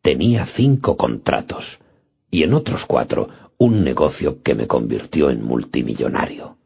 tenía 0.00 0.46
cinco 0.56 0.96
contratos 0.96 1.66
y 2.30 2.44
en 2.44 2.54
otros 2.54 2.86
cuatro 2.86 3.28
un 3.58 3.84
negocio 3.84 4.42
que 4.42 4.54
me 4.54 4.66
convirtió 4.66 5.28
en 5.28 5.44
multimillonario. 5.44 6.56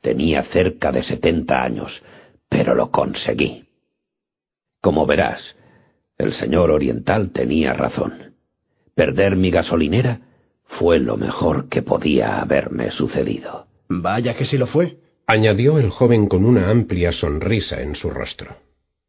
Tenía 0.00 0.42
cerca 0.50 0.90
de 0.90 1.04
setenta 1.04 1.62
años, 1.62 2.02
pero 2.48 2.74
lo 2.74 2.90
conseguí. 2.90 3.69
Como 4.80 5.06
verás, 5.06 5.40
el 6.18 6.32
señor 6.34 6.70
Oriental 6.70 7.32
tenía 7.32 7.72
razón. 7.72 8.34
Perder 8.94 9.36
mi 9.36 9.50
gasolinera 9.50 10.20
fue 10.78 10.98
lo 10.98 11.16
mejor 11.16 11.68
que 11.68 11.82
podía 11.82 12.40
haberme 12.40 12.90
sucedido. 12.90 13.66
Vaya 13.88 14.36
que 14.36 14.46
sí 14.46 14.56
lo 14.56 14.66
fue, 14.66 14.98
añadió 15.26 15.78
el 15.78 15.90
joven 15.90 16.28
con 16.28 16.44
una 16.44 16.70
amplia 16.70 17.12
sonrisa 17.12 17.80
en 17.80 17.94
su 17.94 18.10
rostro. 18.10 18.56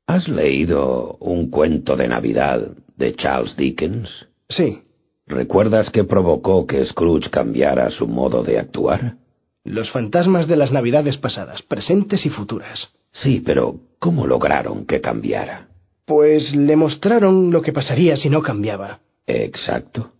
¿Has 0.07 0.27
leído 0.27 1.17
un 1.19 1.49
cuento 1.49 1.95
de 1.95 2.07
Navidad 2.07 2.71
de 2.97 3.13
Charles 3.15 3.55
Dickens? 3.55 4.09
Sí. 4.49 4.81
¿Recuerdas 5.27 5.89
qué 5.91 6.03
provocó 6.03 6.67
que 6.67 6.83
Scrooge 6.85 7.29
cambiara 7.29 7.89
su 7.91 8.07
modo 8.07 8.43
de 8.43 8.59
actuar? 8.59 9.15
Los 9.63 9.89
fantasmas 9.91 10.47
de 10.47 10.57
las 10.57 10.71
Navidades 10.71 11.17
pasadas, 11.17 11.61
presentes 11.61 12.25
y 12.25 12.29
futuras. 12.29 12.89
Sí, 13.11 13.41
pero 13.45 13.79
¿cómo 14.01 14.25
lograron 14.25 14.87
que 14.87 14.99
cambiara? 14.99 15.67
Pues 16.05 16.55
le 16.55 16.75
mostraron 16.75 17.51
lo 17.51 17.61
que 17.61 17.71
pasaría 17.71 18.17
si 18.17 18.29
no 18.29 18.41
cambiaba. 18.41 18.99
Exacto. 19.27 20.13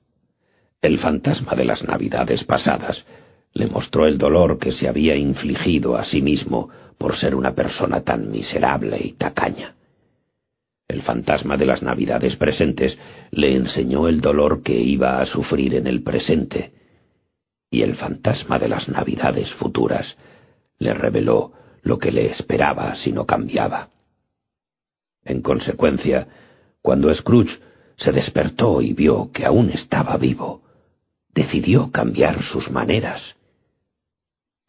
El 0.81 0.99
fantasma 0.99 1.55
de 1.55 1.65
las 1.65 1.83
Navidades 1.83 2.43
pasadas 2.43 3.03
le 3.53 3.65
mostró 3.65 4.05
el 4.05 4.19
dolor 4.19 4.59
que 4.59 4.71
se 4.71 4.87
había 4.87 5.15
infligido 5.15 5.97
a 5.97 6.05
sí 6.05 6.21
mismo 6.21 6.69
por 6.99 7.17
ser 7.17 7.33
una 7.33 7.55
persona 7.55 8.01
tan 8.01 8.29
miserable 8.29 8.99
y 9.03 9.13
tacaña. 9.13 9.73
El 10.87 11.01
fantasma 11.01 11.57
de 11.57 11.65
las 11.65 11.81
Navidades 11.81 12.35
presentes 12.35 12.97
le 13.31 13.55
enseñó 13.55 14.07
el 14.07 14.21
dolor 14.21 14.61
que 14.61 14.79
iba 14.79 15.19
a 15.19 15.25
sufrir 15.25 15.73
en 15.73 15.87
el 15.87 16.03
presente, 16.03 16.71
y 17.71 17.81
el 17.81 17.95
fantasma 17.95 18.59
de 18.59 18.67
las 18.67 18.87
Navidades 18.89 19.51
futuras 19.53 20.15
le 20.77 20.93
reveló 20.93 21.53
lo 21.83 21.97
que 21.97 22.11
le 22.11 22.27
esperaba 22.31 22.95
si 22.95 23.11
no 23.11 23.25
cambiaba. 23.25 23.89
En 25.23 25.41
consecuencia, 25.41 26.27
cuando 26.81 27.13
Scrooge 27.13 27.59
se 27.97 28.11
despertó 28.11 28.81
y 28.81 28.93
vio 28.93 29.31
que 29.31 29.45
aún 29.45 29.69
estaba 29.69 30.17
vivo, 30.17 30.61
decidió 31.33 31.91
cambiar 31.91 32.43
sus 32.43 32.69
maneras. 32.71 33.21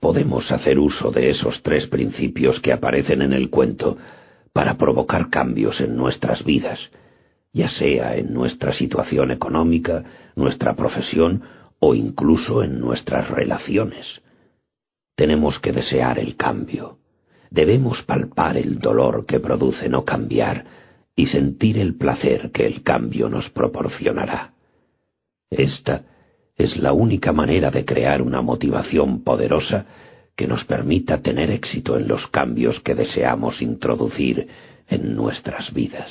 Podemos 0.01 0.51
hacer 0.51 0.79
uso 0.79 1.11
de 1.11 1.31
esos 1.31 1.63
tres 1.63 1.87
principios 1.87 2.61
que 2.61 2.73
aparecen 2.73 3.23
en 3.23 3.33
el 3.33 3.51
cuento 3.51 3.97
para 4.53 4.77
provocar 4.77 5.31
cambios 5.31 5.81
en 5.81 5.97
nuestras 5.97 6.45
vidas, 6.45 6.79
ya 7.53 7.69
sea 7.69 8.17
en 8.17 8.35
nuestra 8.35 8.73
situación 8.73 9.31
económica, 9.31 10.05
nuestra 10.37 10.75
profesión 10.75 11.43
o 11.79 11.95
incluso 11.95 12.63
en 12.63 12.81
nuestras 12.81 13.31
relaciones. 13.31 14.21
Tenemos 15.15 15.59
que 15.59 15.73
desear 15.73 16.19
el 16.19 16.37
cambio 16.37 16.99
debemos 17.53 18.03
palpar 18.03 18.57
el 18.57 18.79
dolor 18.79 19.27
que 19.27 19.39
produce 19.39 19.89
no 19.89 20.05
cambiar 20.05 20.65
y 21.15 21.27
sentir 21.27 21.79
el 21.79 21.97
placer 21.97 22.51
que 22.51 22.67
el 22.67 22.83
cambio 22.83 23.29
nos 23.29 23.51
proporcionará. 23.51 24.55
Esta 25.51 26.07
es 26.57 26.79
la 26.79 26.95
única 26.95 27.33
manera 27.33 27.71
de 27.71 27.85
crear 27.85 28.23
una 28.23 28.41
motivación 28.41 29.23
poderosa 29.23 29.85
que 30.35 30.47
nos 30.47 30.65
permita 30.65 31.21
tener 31.21 31.51
éxito 31.51 31.99
en 31.99 32.09
los 32.09 32.27
cambios 32.29 32.81
que 32.81 32.95
deseamos 32.95 33.61
introducir 33.61 34.49
en 34.89 35.15
nuestras 35.15 35.75
vidas. 35.75 36.11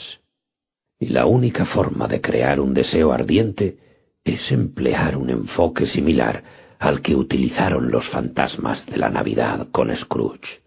Y 1.00 1.08
la 1.08 1.26
única 1.26 1.66
forma 1.66 2.08
de 2.08 2.22
crear 2.22 2.60
un 2.60 2.76
deseo 2.76 3.12
ardiente 3.12 3.78
es 4.24 4.52
emplear 4.52 5.18
un 5.18 5.32
enfoque 5.32 5.88
similar 5.88 6.44
al 6.78 7.02
que 7.02 7.16
utilizaron 7.16 7.90
los 7.90 8.08
fantasmas 8.10 8.86
de 8.86 8.98
la 8.98 9.10
Navidad 9.10 9.70
con 9.72 9.96
Scrooge. 9.96 10.61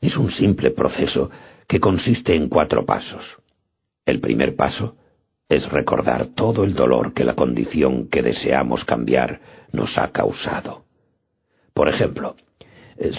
Es 0.00 0.16
un 0.16 0.30
simple 0.30 0.70
proceso 0.70 1.30
que 1.68 1.80
consiste 1.80 2.34
en 2.34 2.48
cuatro 2.48 2.84
pasos. 2.84 3.24
El 4.06 4.20
primer 4.20 4.56
paso 4.56 4.96
es 5.48 5.68
recordar 5.70 6.28
todo 6.34 6.64
el 6.64 6.74
dolor 6.74 7.12
que 7.12 7.24
la 7.24 7.34
condición 7.34 8.08
que 8.08 8.22
deseamos 8.22 8.84
cambiar 8.84 9.40
nos 9.72 9.98
ha 9.98 10.10
causado. 10.10 10.84
Por 11.74 11.88
ejemplo, 11.88 12.36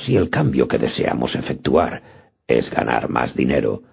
si 0.05 0.15
el 0.15 0.29
cambio 0.29 0.67
que 0.67 0.77
deseamos 0.77 1.35
efectuar 1.35 2.01
es 2.47 2.69
ganar 2.69 3.09
más 3.09 3.35
dinero, 3.35 3.83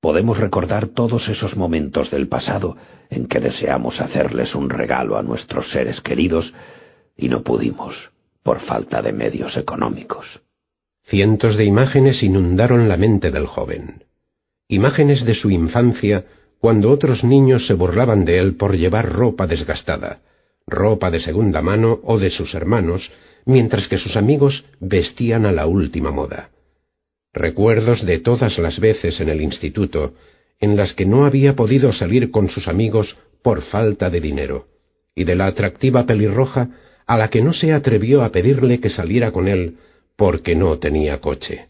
podemos 0.00 0.38
recordar 0.38 0.88
todos 0.88 1.28
esos 1.28 1.56
momentos 1.56 2.10
del 2.10 2.28
pasado 2.28 2.76
en 3.10 3.26
que 3.26 3.40
deseamos 3.40 4.00
hacerles 4.00 4.54
un 4.54 4.68
regalo 4.68 5.16
a 5.16 5.22
nuestros 5.22 5.70
seres 5.70 6.00
queridos 6.00 6.52
y 7.16 7.28
no 7.28 7.42
pudimos 7.42 7.94
por 8.42 8.60
falta 8.60 9.00
de 9.02 9.12
medios 9.12 9.56
económicos. 9.56 10.26
Cientos 11.04 11.56
de 11.56 11.64
imágenes 11.64 12.22
inundaron 12.22 12.88
la 12.88 12.96
mente 12.96 13.30
del 13.30 13.46
joven. 13.46 14.04
Imágenes 14.68 15.24
de 15.24 15.34
su 15.34 15.50
infancia 15.50 16.24
cuando 16.58 16.90
otros 16.90 17.24
niños 17.24 17.66
se 17.66 17.74
burlaban 17.74 18.24
de 18.24 18.38
él 18.38 18.56
por 18.56 18.76
llevar 18.76 19.12
ropa 19.12 19.46
desgastada, 19.46 20.20
ropa 20.66 21.10
de 21.10 21.20
segunda 21.20 21.60
mano 21.60 21.98
o 22.04 22.18
de 22.18 22.30
sus 22.30 22.54
hermanos, 22.54 23.10
mientras 23.44 23.88
que 23.88 23.98
sus 23.98 24.16
amigos 24.16 24.64
vestían 24.80 25.44
a 25.44 25.52
la 25.52 25.66
última 25.66 26.12
moda. 26.12 26.50
Recuerdos 27.32 28.06
de 28.06 28.20
todas 28.20 28.56
las 28.58 28.78
veces 28.78 29.20
en 29.20 29.28
el 29.28 29.40
instituto 29.40 30.14
en 30.60 30.76
las 30.76 30.92
que 30.92 31.04
no 31.04 31.24
había 31.24 31.56
podido 31.56 31.92
salir 31.92 32.30
con 32.30 32.48
sus 32.48 32.68
amigos 32.68 33.16
por 33.42 33.62
falta 33.62 34.10
de 34.10 34.20
dinero, 34.20 34.66
y 35.16 35.24
de 35.24 35.34
la 35.34 35.46
atractiva 35.46 36.06
pelirroja 36.06 36.68
a 37.06 37.18
la 37.18 37.28
que 37.28 37.42
no 37.42 37.52
se 37.52 37.72
atrevió 37.72 38.22
a 38.22 38.30
pedirle 38.30 38.78
que 38.78 38.90
saliera 38.90 39.32
con 39.32 39.48
él 39.48 39.78
porque 40.16 40.54
no 40.54 40.78
tenía 40.78 41.20
coche. 41.20 41.68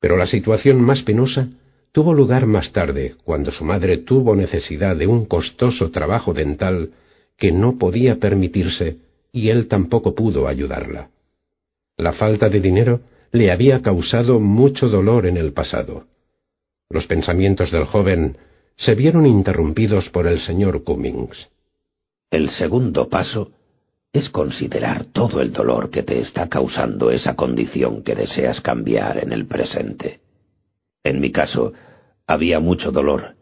Pero 0.00 0.16
la 0.16 0.26
situación 0.26 0.80
más 0.80 1.02
penosa 1.02 1.48
tuvo 1.92 2.12
lugar 2.12 2.46
más 2.46 2.72
tarde, 2.72 3.16
cuando 3.24 3.50
su 3.52 3.64
madre 3.64 3.98
tuvo 3.98 4.36
necesidad 4.36 4.96
de 4.96 5.06
un 5.06 5.26
costoso 5.26 5.90
trabajo 5.90 6.34
dental 6.34 6.90
que 7.38 7.52
no 7.52 7.78
podía 7.78 8.16
permitirse 8.16 8.98
y 9.32 9.48
él 9.48 9.68
tampoco 9.68 10.14
pudo 10.14 10.48
ayudarla. 10.48 11.10
La 11.96 12.12
falta 12.12 12.48
de 12.48 12.60
dinero 12.60 13.00
le 13.32 13.50
había 13.50 13.82
causado 13.82 14.40
mucho 14.40 14.88
dolor 14.88 15.26
en 15.26 15.36
el 15.36 15.52
pasado. 15.52 16.06
Los 16.90 17.06
pensamientos 17.06 17.70
del 17.70 17.84
joven 17.84 18.38
se 18.76 18.94
vieron 18.94 19.26
interrumpidos 19.26 20.08
por 20.10 20.26
el 20.26 20.40
señor 20.40 20.84
Cummings. 20.84 21.48
El 22.30 22.50
segundo 22.50 23.08
paso 23.08 23.52
considerar 24.30 25.04
todo 25.12 25.40
el 25.40 25.52
dolor 25.52 25.90
que 25.90 26.02
te 26.02 26.20
está 26.20 26.48
causando 26.48 27.10
esa 27.10 27.34
condición 27.36 28.02
que 28.02 28.14
deseas 28.14 28.60
cambiar 28.60 29.18
en 29.18 29.32
el 29.32 29.46
presente. 29.46 30.20
En 31.04 31.20
mi 31.20 31.30
caso, 31.30 31.72
había 32.26 32.58
mucho 32.58 32.90
dolor. 32.90 33.36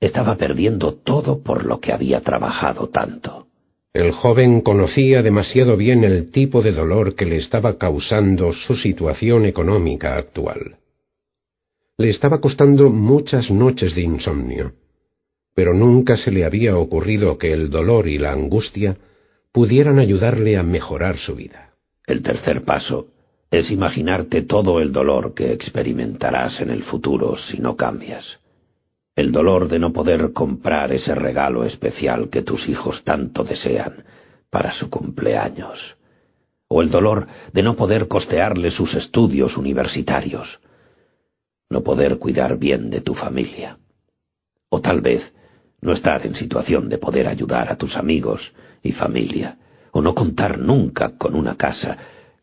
Estaba 0.00 0.36
perdiendo 0.36 0.94
todo 0.94 1.42
por 1.42 1.64
lo 1.64 1.80
que 1.80 1.92
había 1.92 2.20
trabajado 2.20 2.88
tanto. 2.88 3.46
El 3.92 4.10
joven 4.10 4.60
conocía 4.60 5.22
demasiado 5.22 5.76
bien 5.76 6.02
el 6.02 6.32
tipo 6.32 6.62
de 6.62 6.72
dolor 6.72 7.14
que 7.14 7.26
le 7.26 7.36
estaba 7.36 7.78
causando 7.78 8.52
su 8.52 8.74
situación 8.74 9.46
económica 9.46 10.16
actual. 10.16 10.78
Le 11.96 12.10
estaba 12.10 12.40
costando 12.40 12.90
muchas 12.90 13.52
noches 13.52 13.94
de 13.94 14.02
insomnio, 14.02 14.72
pero 15.54 15.74
nunca 15.74 16.16
se 16.16 16.32
le 16.32 16.44
había 16.44 16.76
ocurrido 16.76 17.38
que 17.38 17.52
el 17.52 17.70
dolor 17.70 18.08
y 18.08 18.18
la 18.18 18.32
angustia 18.32 18.96
pudieran 19.54 20.00
ayudarle 20.00 20.58
a 20.58 20.64
mejorar 20.64 21.16
su 21.16 21.36
vida. 21.36 21.74
El 22.08 22.22
tercer 22.22 22.64
paso 22.64 23.06
es 23.52 23.70
imaginarte 23.70 24.42
todo 24.42 24.80
el 24.80 24.90
dolor 24.90 25.32
que 25.32 25.52
experimentarás 25.52 26.60
en 26.60 26.70
el 26.70 26.82
futuro 26.82 27.36
si 27.36 27.58
no 27.58 27.76
cambias. 27.76 28.40
El 29.14 29.30
dolor 29.30 29.68
de 29.68 29.78
no 29.78 29.92
poder 29.92 30.32
comprar 30.32 30.92
ese 30.92 31.14
regalo 31.14 31.62
especial 31.62 32.30
que 32.30 32.42
tus 32.42 32.68
hijos 32.68 33.04
tanto 33.04 33.44
desean 33.44 34.02
para 34.50 34.72
su 34.72 34.90
cumpleaños. 34.90 35.78
O 36.66 36.82
el 36.82 36.90
dolor 36.90 37.28
de 37.52 37.62
no 37.62 37.76
poder 37.76 38.08
costearle 38.08 38.72
sus 38.72 38.92
estudios 38.94 39.56
universitarios. 39.56 40.48
No 41.70 41.84
poder 41.84 42.18
cuidar 42.18 42.58
bien 42.58 42.90
de 42.90 43.02
tu 43.02 43.14
familia. 43.14 43.78
O 44.68 44.80
tal 44.80 45.00
vez 45.00 45.32
no 45.80 45.92
estar 45.92 46.26
en 46.26 46.34
situación 46.34 46.88
de 46.88 46.98
poder 46.98 47.28
ayudar 47.28 47.70
a 47.70 47.76
tus 47.76 47.96
amigos 47.96 48.40
y 48.84 48.92
familia, 48.92 49.56
o 49.90 50.00
no 50.00 50.14
contar 50.14 50.58
nunca 50.60 51.18
con 51.18 51.34
una 51.34 51.56
casa 51.56 51.96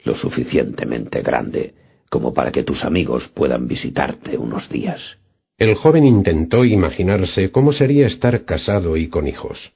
lo 0.03 0.15
suficientemente 0.15 1.21
grande 1.21 1.75
como 2.09 2.33
para 2.33 2.51
que 2.51 2.63
tus 2.63 2.83
amigos 2.83 3.29
puedan 3.33 3.69
visitarte 3.69 4.37
unos 4.37 4.67
días. 4.67 5.17
El 5.57 5.75
joven 5.75 6.05
intentó 6.05 6.65
imaginarse 6.65 7.51
cómo 7.51 7.71
sería 7.71 8.07
estar 8.07 8.43
casado 8.43 8.97
y 8.97 9.07
con 9.07 9.27
hijos. 9.29 9.71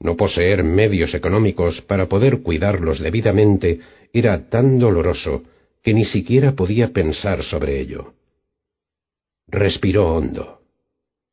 No 0.00 0.16
poseer 0.16 0.64
medios 0.64 1.14
económicos 1.14 1.80
para 1.82 2.08
poder 2.08 2.42
cuidarlos 2.42 2.98
debidamente 2.98 3.80
era 4.12 4.48
tan 4.48 4.78
doloroso 4.78 5.42
que 5.82 5.94
ni 5.94 6.04
siquiera 6.06 6.52
podía 6.52 6.92
pensar 6.92 7.44
sobre 7.44 7.80
ello. 7.80 8.14
Respiró 9.46 10.14
hondo. 10.14 10.62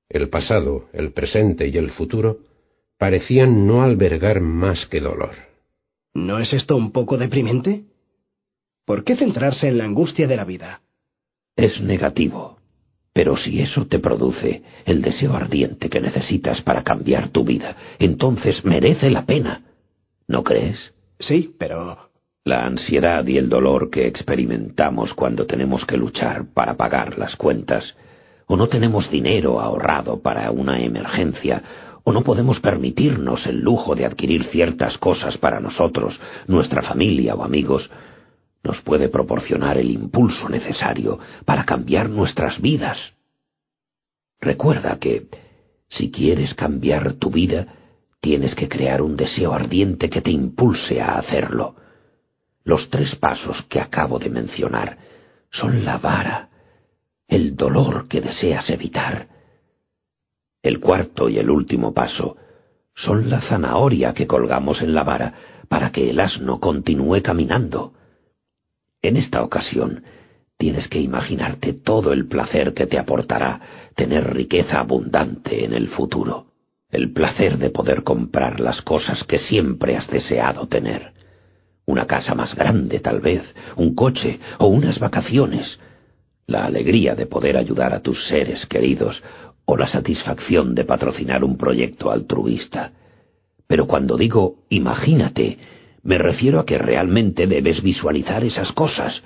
El 0.07 0.29
pasado, 0.29 0.85
el 0.93 1.13
presente 1.13 1.67
y 1.67 1.77
el 1.77 1.89
futuro 1.91 2.37
parecían 3.03 3.67
no 3.67 3.83
albergar 3.83 4.39
más 4.39 4.85
que 4.85 5.01
dolor. 5.01 5.31
¿No 6.13 6.39
es 6.39 6.53
esto 6.53 6.77
un 6.77 6.93
poco 6.93 7.17
deprimente? 7.17 7.83
¿Por 8.85 9.03
qué 9.03 9.17
centrarse 9.17 9.67
en 9.67 9.77
la 9.77 9.83
angustia 9.83 10.25
de 10.25 10.37
la 10.37 10.45
vida? 10.45 10.79
Es 11.57 11.81
negativo. 11.81 12.59
Pero 13.11 13.35
si 13.35 13.59
eso 13.59 13.87
te 13.87 13.99
produce 13.99 14.63
el 14.85 15.01
deseo 15.01 15.33
ardiente 15.33 15.89
que 15.89 15.99
necesitas 15.99 16.61
para 16.61 16.85
cambiar 16.85 17.27
tu 17.27 17.43
vida, 17.43 17.75
entonces 17.99 18.63
merece 18.63 19.09
la 19.09 19.25
pena. 19.25 19.63
¿No 20.25 20.45
crees? 20.45 20.93
Sí, 21.19 21.53
pero... 21.59 22.09
La 22.45 22.65
ansiedad 22.65 23.27
y 23.27 23.37
el 23.37 23.49
dolor 23.49 23.89
que 23.89 24.07
experimentamos 24.07 25.13
cuando 25.13 25.45
tenemos 25.45 25.83
que 25.85 25.97
luchar 25.97 26.53
para 26.53 26.75
pagar 26.77 27.19
las 27.19 27.35
cuentas, 27.35 27.97
o 28.47 28.55
no 28.55 28.69
tenemos 28.69 29.11
dinero 29.11 29.59
ahorrado 29.59 30.21
para 30.21 30.51
una 30.51 30.79
emergencia, 30.79 31.63
o 32.03 32.11
no 32.11 32.23
podemos 32.23 32.59
permitirnos 32.59 33.45
el 33.45 33.61
lujo 33.61 33.95
de 33.95 34.05
adquirir 34.05 34.45
ciertas 34.45 34.97
cosas 34.97 35.37
para 35.37 35.59
nosotros, 35.59 36.19
nuestra 36.47 36.81
familia 36.81 37.35
o 37.35 37.43
amigos, 37.43 37.89
nos 38.63 38.81
puede 38.81 39.09
proporcionar 39.09 39.77
el 39.77 39.91
impulso 39.91 40.49
necesario 40.49 41.19
para 41.45 41.65
cambiar 41.65 42.09
nuestras 42.09 42.61
vidas. 42.61 42.97
Recuerda 44.39 44.97
que, 44.99 45.27
si 45.89 46.11
quieres 46.11 46.53
cambiar 46.53 47.13
tu 47.13 47.29
vida, 47.29 47.67
tienes 48.19 48.55
que 48.55 48.69
crear 48.69 49.01
un 49.01 49.15
deseo 49.15 49.53
ardiente 49.53 50.09
que 50.09 50.21
te 50.21 50.31
impulse 50.31 51.01
a 51.01 51.17
hacerlo. 51.17 51.75
Los 52.63 52.89
tres 52.89 53.15
pasos 53.15 53.61
que 53.69 53.81
acabo 53.81 54.17
de 54.17 54.29
mencionar 54.29 54.97
son 55.51 55.83
la 55.83 55.97
vara, 55.97 56.49
el 57.27 57.55
dolor 57.55 58.07
que 58.07 58.21
deseas 58.21 58.69
evitar. 58.69 59.27
El 60.63 60.79
cuarto 60.79 61.27
y 61.27 61.37
el 61.37 61.49
último 61.49 61.93
paso 61.93 62.37
son 62.95 63.29
la 63.29 63.41
zanahoria 63.41 64.13
que 64.13 64.27
colgamos 64.27 64.81
en 64.81 64.95
la 64.95 65.03
vara 65.03 65.33
para 65.67 65.91
que 65.91 66.09
el 66.09 66.19
asno 66.21 66.61
continúe 66.61 67.21
caminando. 67.21 67.93
En 69.01 69.17
esta 69.17 69.43
ocasión, 69.43 70.03
tienes 70.57 70.87
que 70.87 71.01
imaginarte 71.01 71.73
todo 71.73 72.13
el 72.13 72.27
placer 72.27 72.73
que 72.73 72.87
te 72.87 72.97
aportará 72.97 73.59
tener 73.95 74.33
riqueza 74.33 74.79
abundante 74.79 75.65
en 75.65 75.73
el 75.73 75.89
futuro, 75.89 76.47
el 76.89 77.11
placer 77.11 77.57
de 77.57 77.69
poder 77.69 78.03
comprar 78.03 78.61
las 78.61 78.81
cosas 78.81 79.25
que 79.25 79.39
siempre 79.39 79.97
has 79.97 80.09
deseado 80.09 80.67
tener. 80.67 81.11
Una 81.85 82.07
casa 82.07 82.33
más 82.35 82.55
grande, 82.55 83.01
tal 83.01 83.19
vez, 83.19 83.43
un 83.75 83.93
coche 83.95 84.39
o 84.59 84.67
unas 84.67 84.99
vacaciones, 84.99 85.77
la 86.47 86.65
alegría 86.65 87.15
de 87.15 87.25
poder 87.25 87.57
ayudar 87.57 87.93
a 87.93 88.01
tus 88.01 88.25
seres 88.27 88.65
queridos 88.67 89.21
o 89.65 89.77
la 89.77 89.87
satisfacción 89.87 90.75
de 90.75 90.85
patrocinar 90.85 91.43
un 91.43 91.57
proyecto 91.57 92.11
altruista. 92.11 92.91
Pero 93.67 93.87
cuando 93.87 94.17
digo 94.17 94.57
imagínate, 94.69 95.57
me 96.03 96.17
refiero 96.17 96.59
a 96.59 96.65
que 96.65 96.77
realmente 96.77 97.47
debes 97.47 97.81
visualizar 97.81 98.43
esas 98.43 98.71
cosas, 98.73 99.23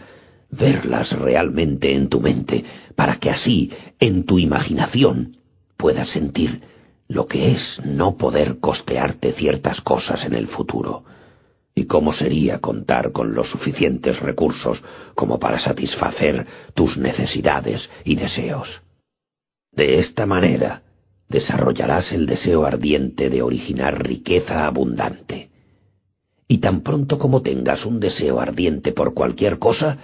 verlas 0.51 1.11
realmente 1.11 1.93
en 1.93 2.07
tu 2.07 2.21
mente, 2.21 2.63
para 2.95 3.17
que 3.17 3.29
así, 3.29 3.71
en 3.99 4.25
tu 4.25 4.39
imaginación, 4.39 5.37
puedas 5.75 6.09
sentir 6.09 6.61
lo 7.07 7.25
que 7.25 7.53
es 7.53 7.81
no 7.83 8.17
poder 8.17 8.59
costearte 8.59 9.33
ciertas 9.33 9.81
cosas 9.81 10.23
en 10.23 10.33
el 10.33 10.47
futuro, 10.47 11.03
y 11.73 11.85
cómo 11.85 12.11
sería 12.11 12.59
contar 12.59 13.11
con 13.11 13.33
los 13.33 13.49
suficientes 13.49 14.19
recursos 14.19 14.83
como 15.15 15.39
para 15.39 15.59
satisfacer 15.59 16.45
tus 16.73 16.97
necesidades 16.97 17.87
y 18.03 18.15
deseos. 18.15 18.67
De 19.77 19.99
esta 19.99 20.25
manera, 20.25 20.81
desarrollarás 21.29 22.11
el 22.11 22.25
deseo 22.25 22.65
ardiente 22.65 23.29
de 23.29 23.43
originar 23.43 24.03
riqueza 24.03 24.65
abundante. 24.65 25.51
Y 26.47 26.57
tan 26.57 26.81
pronto 26.81 27.19
como 27.19 27.43
tengas 27.43 27.85
un 27.85 27.99
deseo 27.99 28.39
ardiente 28.39 28.91
por 28.91 29.13
cualquier 29.13 29.59
cosa, 29.59 29.99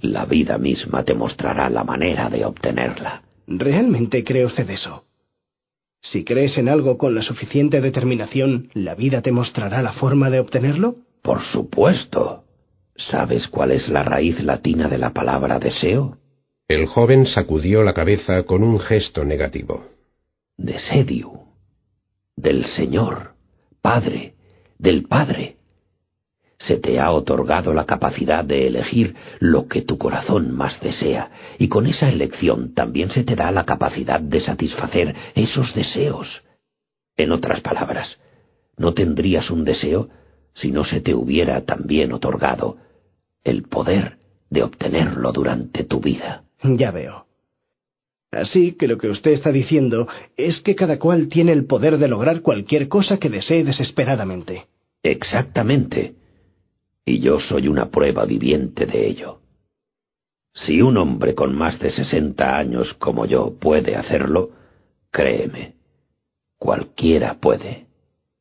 la 0.00 0.26
vida 0.26 0.58
misma 0.58 1.02
te 1.02 1.14
mostrará 1.14 1.68
la 1.70 1.82
manera 1.82 2.30
de 2.30 2.44
obtenerla. 2.44 3.22
¿Realmente 3.48 4.22
cree 4.22 4.46
usted 4.46 4.70
eso? 4.70 5.06
Si 6.02 6.22
crees 6.22 6.56
en 6.56 6.68
algo 6.68 6.96
con 6.96 7.16
la 7.16 7.22
suficiente 7.22 7.80
determinación, 7.80 8.68
¿la 8.74 8.94
vida 8.94 9.22
te 9.22 9.32
mostrará 9.32 9.82
la 9.82 9.94
forma 9.94 10.30
de 10.30 10.38
obtenerlo? 10.38 10.98
Por 11.22 11.42
supuesto. 11.42 12.44
¿Sabes 12.94 13.48
cuál 13.48 13.72
es 13.72 13.88
la 13.88 14.04
raíz 14.04 14.40
latina 14.40 14.86
de 14.86 14.98
la 14.98 15.12
palabra 15.12 15.58
deseo? 15.58 16.16
El 16.68 16.86
joven 16.86 17.26
sacudió 17.26 17.84
la 17.84 17.94
cabeza 17.94 18.42
con 18.42 18.64
un 18.64 18.80
gesto 18.80 19.24
negativo. 19.24 19.84
Desedio. 20.56 21.44
Del 22.34 22.64
Señor, 22.64 23.34
Padre, 23.80 24.34
del 24.76 25.04
Padre. 25.04 25.58
Se 26.58 26.78
te 26.78 26.98
ha 26.98 27.12
otorgado 27.12 27.72
la 27.72 27.86
capacidad 27.86 28.44
de 28.44 28.66
elegir 28.66 29.14
lo 29.38 29.68
que 29.68 29.82
tu 29.82 29.96
corazón 29.96 30.56
más 30.56 30.80
desea, 30.80 31.30
y 31.56 31.68
con 31.68 31.86
esa 31.86 32.08
elección 32.08 32.74
también 32.74 33.10
se 33.10 33.22
te 33.22 33.36
da 33.36 33.52
la 33.52 33.64
capacidad 33.64 34.18
de 34.18 34.40
satisfacer 34.40 35.14
esos 35.36 35.72
deseos. 35.72 36.42
En 37.16 37.30
otras 37.30 37.60
palabras, 37.60 38.18
no 38.76 38.92
tendrías 38.92 39.52
un 39.52 39.64
deseo 39.64 40.08
si 40.54 40.72
no 40.72 40.84
se 40.84 41.00
te 41.00 41.14
hubiera 41.14 41.64
también 41.64 42.12
otorgado 42.12 42.78
el 43.44 43.62
poder 43.62 44.18
de 44.50 44.64
obtenerlo 44.64 45.30
durante 45.30 45.84
tu 45.84 46.00
vida. 46.00 46.42
Ya 46.62 46.90
veo. 46.90 47.26
Así 48.32 48.72
que 48.72 48.88
lo 48.88 48.98
que 48.98 49.08
usted 49.08 49.32
está 49.32 49.52
diciendo 49.52 50.08
es 50.36 50.60
que 50.60 50.74
cada 50.74 50.98
cual 50.98 51.28
tiene 51.28 51.52
el 51.52 51.66
poder 51.66 51.98
de 51.98 52.08
lograr 52.08 52.42
cualquier 52.42 52.88
cosa 52.88 53.18
que 53.18 53.30
desee 53.30 53.64
desesperadamente. 53.64 54.66
Exactamente. 55.02 56.14
Y 57.04 57.20
yo 57.20 57.38
soy 57.40 57.68
una 57.68 57.90
prueba 57.90 58.24
viviente 58.24 58.84
de 58.84 59.06
ello. 59.06 59.40
Si 60.52 60.82
un 60.82 60.96
hombre 60.96 61.34
con 61.34 61.54
más 61.54 61.78
de 61.78 61.90
sesenta 61.90 62.56
años 62.56 62.94
como 62.94 63.26
yo 63.26 63.58
puede 63.58 63.94
hacerlo, 63.94 64.50
créeme, 65.10 65.74
cualquiera 66.58 67.38
puede. 67.40 67.86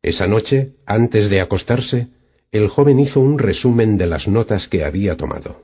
Esa 0.01 0.25
noche, 0.25 0.73
antes 0.86 1.30
de 1.30 1.41
acostarse, 1.41 2.08
el 2.51 2.69
joven 2.69 2.99
hizo 2.99 3.19
un 3.19 3.38
resumen 3.38 3.97
de 3.97 4.08
las 4.08 4.28
notas 4.28 4.67
que 4.67 4.86
había 4.86 5.17
tomado. 5.17 5.63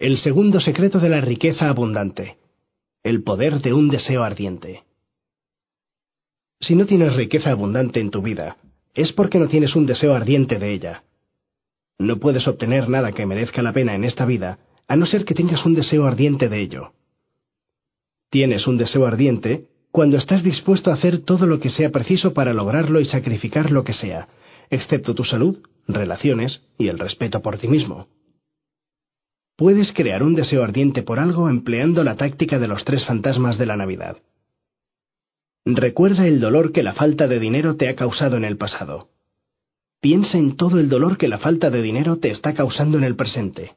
El 0.00 0.16
segundo 0.16 0.60
secreto 0.60 0.98
de 0.98 1.10
la 1.10 1.20
riqueza 1.20 1.68
abundante. 1.68 2.38
El 3.02 3.22
poder 3.22 3.60
de 3.60 3.74
un 3.74 3.90
deseo 3.90 4.24
ardiente. 4.24 4.84
Si 6.58 6.74
no 6.74 6.86
tienes 6.86 7.14
riqueza 7.16 7.50
abundante 7.50 8.00
en 8.00 8.10
tu 8.10 8.22
vida, 8.22 8.56
es 8.94 9.12
porque 9.12 9.38
no 9.38 9.46
tienes 9.48 9.76
un 9.76 9.84
deseo 9.84 10.14
ardiente 10.14 10.58
de 10.58 10.72
ella. 10.72 11.04
No 11.98 12.18
puedes 12.18 12.48
obtener 12.48 12.88
nada 12.88 13.12
que 13.12 13.26
merezca 13.26 13.60
la 13.60 13.74
pena 13.74 13.94
en 13.94 14.04
esta 14.04 14.24
vida, 14.24 14.60
a 14.88 14.96
no 14.96 15.04
ser 15.04 15.26
que 15.26 15.34
tengas 15.34 15.66
un 15.66 15.74
deseo 15.74 16.06
ardiente 16.06 16.48
de 16.48 16.62
ello. 16.62 16.94
Tienes 18.30 18.66
un 18.66 18.78
deseo 18.78 19.06
ardiente 19.06 19.66
cuando 19.90 20.16
estás 20.16 20.42
dispuesto 20.42 20.90
a 20.90 20.94
hacer 20.94 21.26
todo 21.26 21.44
lo 21.44 21.60
que 21.60 21.68
sea 21.68 21.90
preciso 21.90 22.32
para 22.32 22.54
lograrlo 22.54 23.00
y 23.00 23.04
sacrificar 23.04 23.70
lo 23.70 23.84
que 23.84 23.92
sea, 23.92 24.28
excepto 24.70 25.14
tu 25.14 25.24
salud, 25.24 25.58
relaciones 25.86 26.62
y 26.78 26.88
el 26.88 26.98
respeto 26.98 27.42
por 27.42 27.58
ti 27.58 27.68
mismo. 27.68 28.08
Puedes 29.60 29.92
crear 29.92 30.22
un 30.22 30.34
deseo 30.34 30.64
ardiente 30.64 31.02
por 31.02 31.18
algo 31.18 31.50
empleando 31.50 32.02
la 32.02 32.16
táctica 32.16 32.58
de 32.58 32.66
los 32.66 32.82
tres 32.86 33.04
fantasmas 33.04 33.58
de 33.58 33.66
la 33.66 33.76
Navidad. 33.76 34.16
Recuerda 35.66 36.26
el 36.26 36.40
dolor 36.40 36.72
que 36.72 36.82
la 36.82 36.94
falta 36.94 37.28
de 37.28 37.38
dinero 37.38 37.76
te 37.76 37.90
ha 37.90 37.94
causado 37.94 38.38
en 38.38 38.46
el 38.46 38.56
pasado. 38.56 39.10
Piensa 40.00 40.38
en 40.38 40.56
todo 40.56 40.80
el 40.80 40.88
dolor 40.88 41.18
que 41.18 41.28
la 41.28 41.36
falta 41.36 41.68
de 41.68 41.82
dinero 41.82 42.16
te 42.16 42.30
está 42.30 42.54
causando 42.54 42.96
en 42.96 43.04
el 43.04 43.16
presente. 43.16 43.74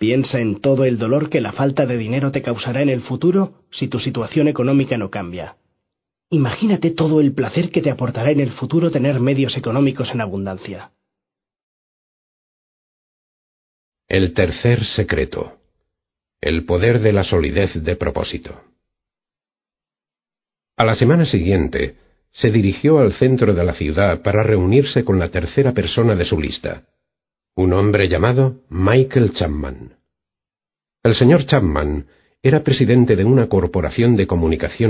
Piensa 0.00 0.40
en 0.40 0.60
todo 0.60 0.84
el 0.84 0.98
dolor 0.98 1.30
que 1.30 1.40
la 1.40 1.52
falta 1.52 1.86
de 1.86 1.96
dinero 1.96 2.32
te 2.32 2.42
causará 2.42 2.82
en 2.82 2.88
el 2.88 3.02
futuro 3.02 3.62
si 3.70 3.86
tu 3.86 4.00
situación 4.00 4.48
económica 4.48 4.98
no 4.98 5.10
cambia. 5.10 5.58
Imagínate 6.28 6.90
todo 6.90 7.20
el 7.20 7.34
placer 7.34 7.70
que 7.70 7.82
te 7.82 7.90
aportará 7.92 8.32
en 8.32 8.40
el 8.40 8.50
futuro 8.50 8.90
tener 8.90 9.20
medios 9.20 9.56
económicos 9.56 10.10
en 10.10 10.20
abundancia. 10.20 10.90
El 14.10 14.34
tercer 14.34 14.84
secreto. 14.96 15.60
El 16.40 16.64
poder 16.64 16.98
de 16.98 17.12
la 17.12 17.22
solidez 17.22 17.70
de 17.80 17.94
propósito. 17.94 18.60
A 20.76 20.84
la 20.84 20.96
semana 20.96 21.26
siguiente, 21.26 21.94
se 22.32 22.50
dirigió 22.50 22.98
al 22.98 23.12
centro 23.20 23.54
de 23.54 23.62
la 23.62 23.74
ciudad 23.74 24.20
para 24.22 24.42
reunirse 24.42 25.04
con 25.04 25.20
la 25.20 25.28
tercera 25.28 25.74
persona 25.74 26.16
de 26.16 26.24
su 26.24 26.40
lista, 26.40 26.88
un 27.54 27.72
hombre 27.72 28.08
llamado 28.08 28.62
Michael 28.68 29.32
Chapman. 29.34 29.94
El 31.04 31.14
señor 31.14 31.46
Chapman 31.46 32.08
era 32.42 32.64
presidente 32.64 33.14
de 33.14 33.24
una 33.24 33.48
corporación 33.48 34.16
de 34.16 34.26
comunicación 34.26 34.70